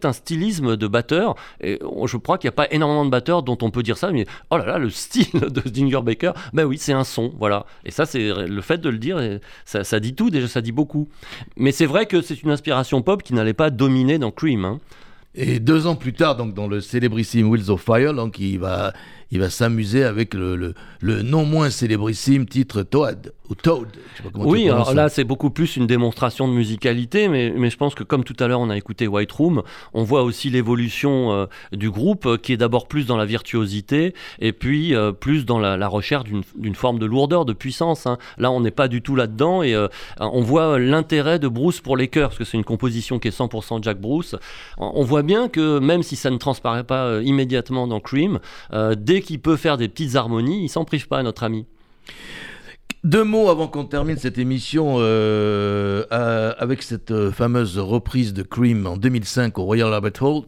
un 0.04 0.12
stylisme 0.12 0.76
de 0.76 0.86
batteur. 0.86 1.34
Et 1.62 1.78
je 2.06 2.16
crois 2.16 2.38
qu'il 2.38 2.48
n'y 2.48 2.54
a 2.54 2.56
pas 2.56 2.66
énormément 2.70 3.04
de 3.04 3.10
batteurs 3.10 3.42
dont 3.42 3.56
on 3.62 3.70
peut 3.70 3.82
dire 3.82 3.96
ça, 3.96 4.10
mais 4.10 4.26
oh 4.50 4.56
là 4.58 4.66
là, 4.66 4.78
le 4.78 4.90
style 5.04 5.30
de 5.32 5.62
Ginger 5.72 6.00
Baker, 6.02 6.23
ben 6.52 6.64
oui, 6.64 6.78
c'est 6.78 6.92
un 6.92 7.04
son, 7.04 7.32
voilà. 7.38 7.66
Et 7.84 7.90
ça, 7.90 8.06
c'est 8.06 8.32
le 8.32 8.60
fait 8.62 8.78
de 8.78 8.88
le 8.88 8.98
dire, 8.98 9.20
ça, 9.64 10.00
dit 10.00 10.14
tout, 10.14 10.30
déjà, 10.30 10.48
ça 10.48 10.60
dit 10.60 10.72
beaucoup. 10.72 11.08
Mais 11.56 11.72
c'est 11.72 11.86
vrai 11.86 12.06
que 12.06 12.22
c'est 12.22 12.42
une 12.42 12.50
inspiration 12.50 13.02
pop 13.02 13.22
qui 13.22 13.34
n'allait 13.34 13.52
pas 13.52 13.70
dominer 13.70 14.18
dans 14.18 14.30
Cream. 14.30 14.64
hein. 14.64 14.80
Et 15.36 15.58
deux 15.58 15.88
ans 15.88 15.96
plus 15.96 16.12
tard, 16.12 16.36
donc 16.36 16.54
dans 16.54 16.68
le 16.68 16.80
célébrissime 16.80 17.48
Wheels 17.48 17.68
of 17.68 17.82
Fire, 17.82 18.14
donc 18.14 18.38
il 18.38 18.58
va, 18.60 18.92
il 19.30 19.40
va 19.40 19.50
s'amuser 19.50 20.04
avec 20.04 20.34
le, 20.34 20.56
le, 20.56 20.74
le 21.00 21.22
non 21.22 21.44
moins 21.44 21.70
célébrissime 21.70 22.46
titre 22.46 22.82
Toad 22.82 23.32
ou 23.50 23.54
Toad. 23.54 23.88
je 23.94 24.16
sais 24.16 24.22
pas 24.22 24.30
comment 24.32 24.44
tu 24.46 24.50
Oui, 24.50 24.68
alors 24.70 24.94
là, 24.94 25.08
c'est 25.10 25.24
beaucoup 25.24 25.50
plus 25.50 25.76
une 25.76 25.86
démonstration 25.86 26.48
de 26.48 26.52
musicalité, 26.54 27.28
mais, 27.28 27.52
mais 27.56 27.68
je 27.68 27.76
pense 27.76 27.94
que 27.94 28.02
comme 28.02 28.24
tout 28.24 28.36
à 28.40 28.48
l'heure, 28.48 28.60
on 28.60 28.70
a 28.70 28.76
écouté 28.76 29.06
White 29.06 29.32
Room, 29.32 29.62
on 29.92 30.02
voit 30.02 30.22
aussi 30.22 30.48
l'évolution 30.50 31.32
euh, 31.32 31.46
du 31.72 31.90
groupe, 31.90 32.24
euh, 32.26 32.36
qui 32.38 32.52
est 32.54 32.56
d'abord 32.56 32.88
plus 32.88 33.06
dans 33.06 33.16
la 33.18 33.26
virtuosité, 33.26 34.14
et 34.40 34.52
puis 34.52 34.94
euh, 34.94 35.12
plus 35.12 35.44
dans 35.44 35.58
la, 35.58 35.76
la 35.76 35.88
recherche 35.88 36.24
d'une 36.56 36.74
forme 36.74 36.98
de 36.98 37.06
lourdeur, 37.06 37.44
de 37.44 37.52
puissance. 37.52 38.06
hein. 38.06 38.16
Là, 38.38 38.50
on 38.50 38.60
n'est 38.60 38.70
pas 38.70 38.88
du 38.88 39.02
tout 39.02 39.14
là-dedans, 39.16 39.62
et 39.62 39.74
on 40.20 40.40
voit 40.40 40.78
l'intérêt 40.78 41.38
de 41.38 41.48
Bruce 41.48 41.80
pour 41.80 41.96
les 41.96 42.08
chœurs, 42.08 42.30
parce 42.30 42.38
que 42.38 42.44
c'est 42.44 42.56
une 42.56 42.64
composition 42.64 43.18
qui 43.18 43.28
est 43.28 43.38
100% 43.38 43.82
Jack 43.82 44.00
Bruce. 44.00 44.36
On 44.78 45.02
voit 45.04 45.22
bien 45.22 45.48
que 45.48 45.78
même 45.78 46.02
si 46.02 46.16
ça 46.16 46.30
ne 46.30 46.38
transparaît 46.38 46.84
pas 46.84 47.20
immédiatement 47.22 47.86
dans 47.86 48.00
Cream, 48.00 48.38
euh, 48.72 48.94
dès 49.14 49.20
qu'il 49.22 49.40
peut 49.40 49.56
faire 49.56 49.76
des 49.76 49.86
petites 49.88 50.16
harmonies, 50.16 50.64
il 50.64 50.68
s'en 50.68 50.84
prive 50.84 51.06
pas, 51.06 51.22
notre 51.22 51.44
ami. 51.44 51.66
Deux 53.04 53.22
mots 53.22 53.48
avant 53.48 53.68
qu'on 53.68 53.84
termine 53.84 54.16
cette 54.16 54.38
émission 54.38 54.96
euh, 54.98 56.04
à- 56.10 56.50
avec 56.60 56.82
cette 56.82 57.12
euh, 57.12 57.30
fameuse 57.30 57.78
reprise 57.78 58.32
de 58.34 58.42
Cream 58.42 58.86
en 58.88 58.96
2005 58.96 59.56
au 59.58 59.62
Royal 59.64 59.94
Albert 59.94 60.20
Hall. 60.22 60.42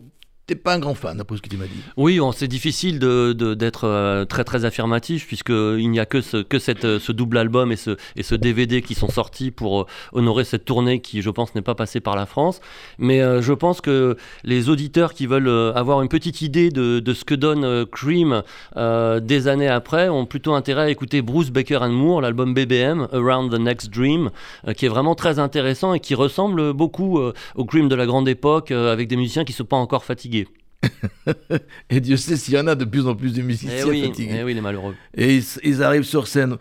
T'es 0.47 0.55
pas 0.55 0.75
un 0.75 0.79
grand 0.79 0.95
fan, 0.95 1.17
d'après 1.17 1.37
ce 1.37 1.43
que 1.43 1.49
tu 1.49 1.57
m'as 1.57 1.65
dit. 1.65 1.81
Oui, 1.97 2.21
c'est 2.33 2.47
difficile 2.47 3.01
de- 3.01 3.33
de- 3.33 3.55
d'être 3.55 3.83
euh, 3.83 4.25
très 4.25 4.45
très 4.45 4.65
affirmatif 4.65 5.27
puisqu'il 5.27 5.91
n'y 5.91 5.99
a 5.99 6.07
que, 6.07 6.21
ce, 6.21 6.37
que 6.37 6.57
euh, 6.87 7.01
ce 7.01 7.11
double 7.11 7.39
album 7.39 7.73
et 7.73 7.77
ce, 7.77 8.35
DVD 8.37 8.81
qui 8.81 8.95
sont 8.95 9.09
sortis 9.09 9.51
pour 9.51 9.81
euh, 9.81 9.87
honorer 10.13 10.45
cette 10.45 10.65
tournée 10.65 11.01
qui, 11.01 11.21
je 11.21 11.31
pense, 11.31 11.57
n'est 11.57 11.63
pas 11.63 11.75
passée 11.75 11.99
par 11.99 12.15
la 12.15 12.27
France. 12.27 12.61
Mais 12.99 13.23
euh, 13.23 13.43
je 13.43 13.53
pense 13.53 13.81
que 13.81 14.17
les 14.45 14.69
auditeurs 14.69 15.15
qui 15.15 15.27
veulent 15.27 15.49
euh, 15.49 15.73
avoir 15.75 16.01
une 16.01 16.09
petite 16.09 16.41
idée 16.43 16.71
de, 16.71 17.03
ce 17.13 17.25
que 17.25 17.35
donne 17.35 17.65
euh, 17.65 17.85
Cream 17.85 18.45
euh, 18.77 19.19
des 19.19 19.49
années 19.49 19.67
après 19.67 20.09
ont 20.09 20.27
plutôt 20.27 20.55
intérêt 20.55 20.83
à 20.83 20.91
écouter 20.91 21.23
Bruce 21.23 21.51
Baker 21.51 21.79
and 21.79 21.89
Moore, 21.91 22.21
l'album 22.21 22.55
BBM, 22.55 23.09
Around 23.13 23.51
the 23.53 23.59
Next 23.59 23.91
Dream, 23.91 24.31
euh, 24.69 24.75
qui 24.75 24.87
est 24.87 24.91
vraiment 24.91 25.17
très 25.17 25.41
intéressant 25.41 25.93
et 25.93 25.99
qui 25.99 26.15
ressemble 26.15 26.73
beaucoup 26.73 27.19
euh, 27.19 27.33
au 27.57 27.65
Cream 27.65 27.89
de 27.89 27.97
la 27.97 28.07
grande 28.07 28.29
époque 28.29 28.71
euh, 28.71 28.93
avec 28.93 29.09
des 29.09 29.17
musiciens 29.17 29.45
qui 29.45 29.53
ne 29.53 29.57
sont 29.57 29.65
pas 29.65 29.77
encore 29.77 30.05
fatigués. 30.05 30.36
Et 31.91 32.01
Dieu 32.01 32.17
sait 32.17 32.37
s'il 32.37 32.55
y 32.55 32.59
en 32.59 32.67
a 32.67 32.75
de 32.75 32.85
plus 32.85 33.07
en 33.07 33.15
plus 33.15 33.33
de 33.35 33.43
musiciens 33.43 33.71
Eh 33.79 33.85
oui, 33.85 34.05
fatigués. 34.07 34.37
eh 34.41 34.45
oui, 34.45 34.55
les 34.55 34.61
malheureux. 34.61 34.95
Et 35.17 35.37
ils, 35.37 35.45
ils 35.65 35.83
arrivent 35.83 36.03
sur 36.05 36.27
scène. 36.29 36.57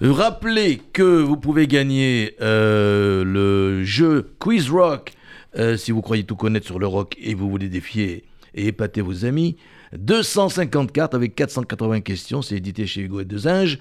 Rappelez 0.00 0.80
que 0.92 1.02
vous 1.22 1.36
pouvez 1.38 1.66
gagner 1.66 2.34
euh, 2.42 3.24
le 3.24 3.82
jeu 3.84 4.32
Quiz 4.38 4.68
Rock 4.70 5.12
euh, 5.58 5.76
si 5.78 5.90
vous 5.90 6.02
croyez 6.02 6.24
tout 6.24 6.36
connaître 6.36 6.66
sur 6.66 6.78
le 6.78 6.86
rock 6.86 7.16
et 7.18 7.34
vous 7.34 7.48
voulez 7.48 7.68
défier 7.68 8.24
et 8.56 8.68
épater 8.68 9.00
vos 9.00 9.24
amis. 9.24 9.56
250 9.96 10.92
cartes 10.92 11.14
avec 11.14 11.34
480 11.34 12.00
questions, 12.00 12.42
c'est 12.42 12.56
édité 12.56 12.86
chez 12.86 13.00
Hugo 13.02 13.20
et 13.20 13.24
Desinges. 13.24 13.78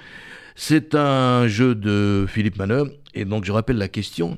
C'est 0.56 0.96
un 0.96 1.48
jeu 1.48 1.76
de 1.76 2.26
Philippe 2.28 2.58
Manœuvre. 2.58 2.90
Et 3.14 3.26
donc 3.26 3.46
je 3.46 3.52
rappelle 3.52 3.78
la 3.78 3.88
question. 3.88 4.38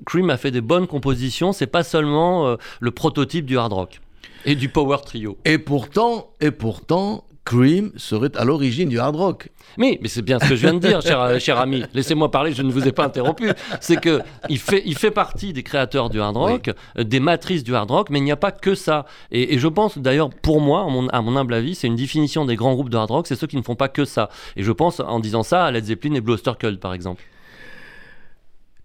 Cream 0.06 0.30
a 0.30 0.38
fait 0.38 0.52
des 0.52 0.62
bonnes 0.62 0.88
compositions. 0.88 1.52
C'est 1.52 1.68
pas 1.68 1.84
seulement 1.84 2.58
le 2.80 2.92
prototype 2.92 3.46
du 3.46 3.58
hard 3.58 3.74
rock 3.74 4.02
et 4.46 4.56
du 4.56 4.70
power 4.70 4.98
trio. 5.06 5.38
Et 5.46 5.58
pourtant, 5.58 6.30
et 6.42 6.52
pourtant, 6.52 7.25
Cream 7.46 7.92
serait 7.96 8.36
à 8.36 8.44
l'origine 8.44 8.90
du 8.90 9.00
hard 9.00 9.16
rock. 9.16 9.50
Mais, 9.78 10.00
mais 10.02 10.08
c'est 10.08 10.24
bien 10.24 10.40
ce 10.40 10.50
que 10.50 10.56
je 10.56 10.62
viens 10.62 10.74
de 10.74 10.80
dire, 10.80 11.02
cher, 11.02 11.40
cher 11.40 11.60
ami. 11.60 11.84
Laissez-moi 11.94 12.32
parler, 12.32 12.54
je 12.54 12.64
ne 12.64 12.72
vous 12.72 12.88
ai 12.88 12.92
pas 12.92 13.06
interrompu. 13.06 13.52
C'est 13.80 14.02
que 14.02 14.22
il 14.50 14.58
fait, 14.58 14.82
il 14.86 14.98
fait 14.98 15.12
partie 15.12 15.54
des 15.54 15.62
créateurs 15.62 16.10
du 16.10 16.20
hard 16.20 16.36
rock, 16.36 16.72
euh, 16.98 17.04
des 17.04 17.20
matrices 17.20 17.64
du 17.64 17.76
hard 17.76 17.92
rock, 17.92 18.10
mais 18.10 18.18
il 18.18 18.24
n'y 18.24 18.32
a 18.32 18.36
pas 18.38 18.52
que 18.52 18.74
ça. 18.74 19.06
Et, 19.32 19.54
et 19.54 19.60
je 19.60 19.68
pense 19.68 20.00
d'ailleurs, 20.00 20.32
pour 20.32 20.60
moi, 20.60 20.82
à 20.82 20.90
mon, 20.90 21.08
à 21.10 21.22
mon 21.22 21.36
humble 21.38 21.54
avis, 21.54 21.76
c'est 21.76 21.88
une 21.88 21.96
définition 21.96 22.46
des 22.46 22.56
grands 22.56 22.74
groupes 22.74 22.90
de 22.90 22.98
hard 22.98 23.12
rock, 23.12 23.28
c'est 23.28 23.36
ceux 23.36 23.48
qui 23.48 23.58
ne 23.58 23.62
font 23.64 23.76
pas 23.76 23.90
que 23.90 24.06
ça. 24.06 24.30
Et 24.56 24.64
je 24.64 24.72
pense, 24.72 25.00
en 25.00 25.20
disant 25.20 25.44
ça, 25.44 25.66
à 25.66 25.72
Led 25.72 25.86
Zeppelin 25.86 26.16
et 26.16 26.22
Blue 26.22 26.34
Oyster 26.34 26.54
Cult, 26.60 26.80
par 26.80 26.94
exemple. 26.94 27.24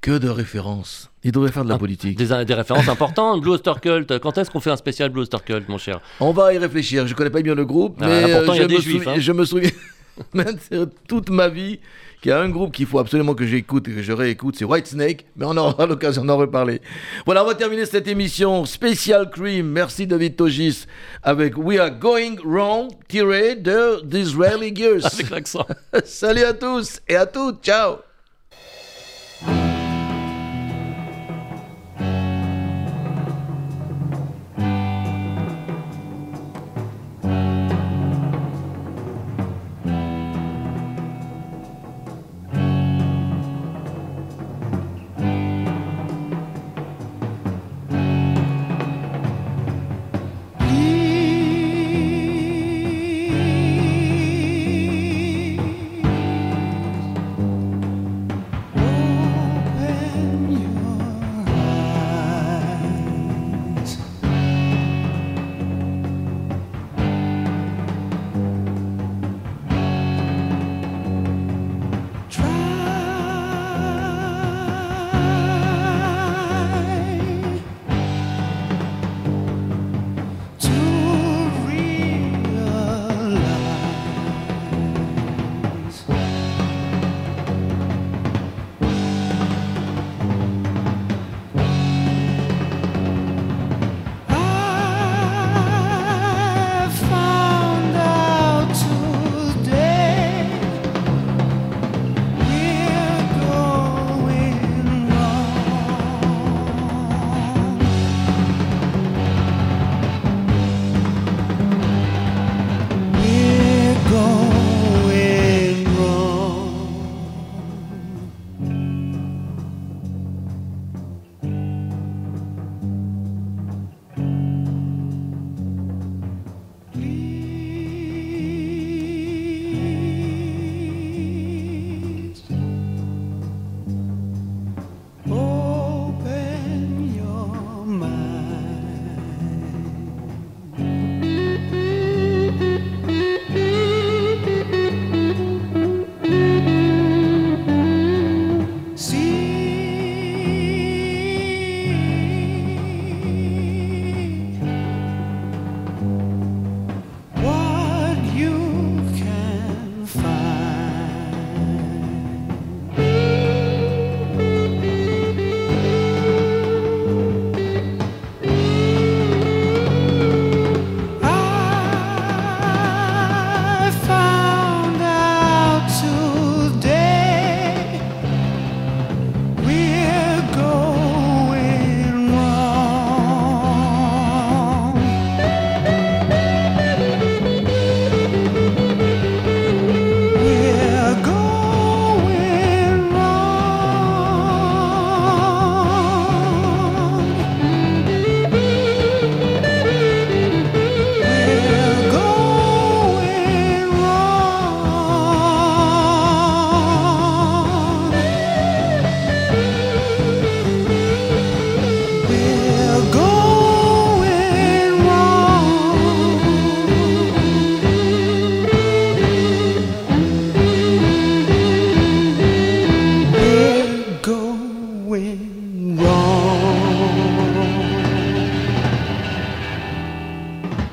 Que 0.03 0.19
de 0.19 0.29
références. 0.29 1.10
Il 1.23 1.33
devrait 1.33 1.53
faire 1.53 1.65
de 1.65 1.69
la 1.69 1.77
politique. 1.79 2.17
Des, 2.17 2.45
des 2.45 2.55
références 2.55 2.89
importantes. 2.97 3.41
Blue 3.43 3.51
Oyster 3.53 3.73
Cult, 3.83 4.19
quand 4.21 4.39
est-ce 4.39 4.51
qu'on 4.51 4.61
fait 4.61 4.71
un 4.71 4.77
spécial 4.77 5.11
Blue 5.11 5.21
Oyster 5.21 5.37
Cult, 5.45 5.69
mon 5.69 5.79
cher 5.79 6.01
On 6.21 6.33
va 6.33 6.55
y 6.55 6.59
réfléchir. 6.59 7.07
Je 7.07 7.15
connais 7.15 7.31
pas 7.31 7.43
bien 7.43 7.55
le 7.55 7.65
groupe, 7.67 7.99
Ah, 8.01 8.07
mais 8.07 8.33
pourtant, 8.35 8.53
euh, 8.53 8.57
il 8.57 8.59
y 8.59 8.61
a 8.61 8.63
je, 8.63 8.69
des 8.69 8.75
me 8.77 8.81
juifs, 8.81 8.97
souviens- 9.03 9.13
hein. 9.13 9.21
je 9.21 9.33
me 9.33 9.45
souviens 9.45 9.71
toute 11.09 11.31
ma 11.31 11.49
vie 11.49 11.79
qu'il 12.21 12.29
y 12.31 12.33
a 12.33 12.41
un 12.41 12.51
groupe 12.51 12.73
qu'il 12.73 12.85
faut 12.87 12.99
absolument 12.99 13.35
que 13.35 13.47
j'écoute 13.47 13.89
et 13.89 13.93
que 13.93 14.03
je 14.03 14.13
réécoute, 14.13 14.55
c'est 14.59 14.65
Whitesnake, 14.67 15.25
mais 15.37 15.47
on 15.47 15.57
aura 15.57 15.87
l'occasion 15.93 16.25
d'en 16.25 16.37
reparler. 16.37 16.83
Voilà, 17.25 17.43
on 17.45 17.47
va 17.47 17.55
terminer 17.55 17.87
cette 17.87 18.07
émission 18.09 18.67
spéciale 18.67 19.31
Cream. 19.31 19.67
Merci 19.69 20.07
David 20.07 20.37
Togis 20.37 20.85
avec 21.23 21.57
We 21.57 21.79
Are 21.79 21.91
Going 21.91 22.37
Wrong, 22.45 22.91
tiré 23.09 23.57
de 23.57 24.03
d'Israeli 24.05 24.75
Gears. 24.77 25.07
Avec 25.13 25.31
l'accent. 25.31 25.67
Salut 26.05 26.45
à 26.45 26.53
tous 26.53 27.01
et 27.09 27.17
à 27.17 27.25
toutes, 27.27 27.63
ciao 27.65 27.97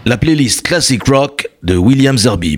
la 0.08 0.18
playlist 0.18 0.62
Classic 0.62 1.04
Rock 1.04 1.50
de 1.62 1.76
William 1.76 2.18
Zerbib. 2.18 2.56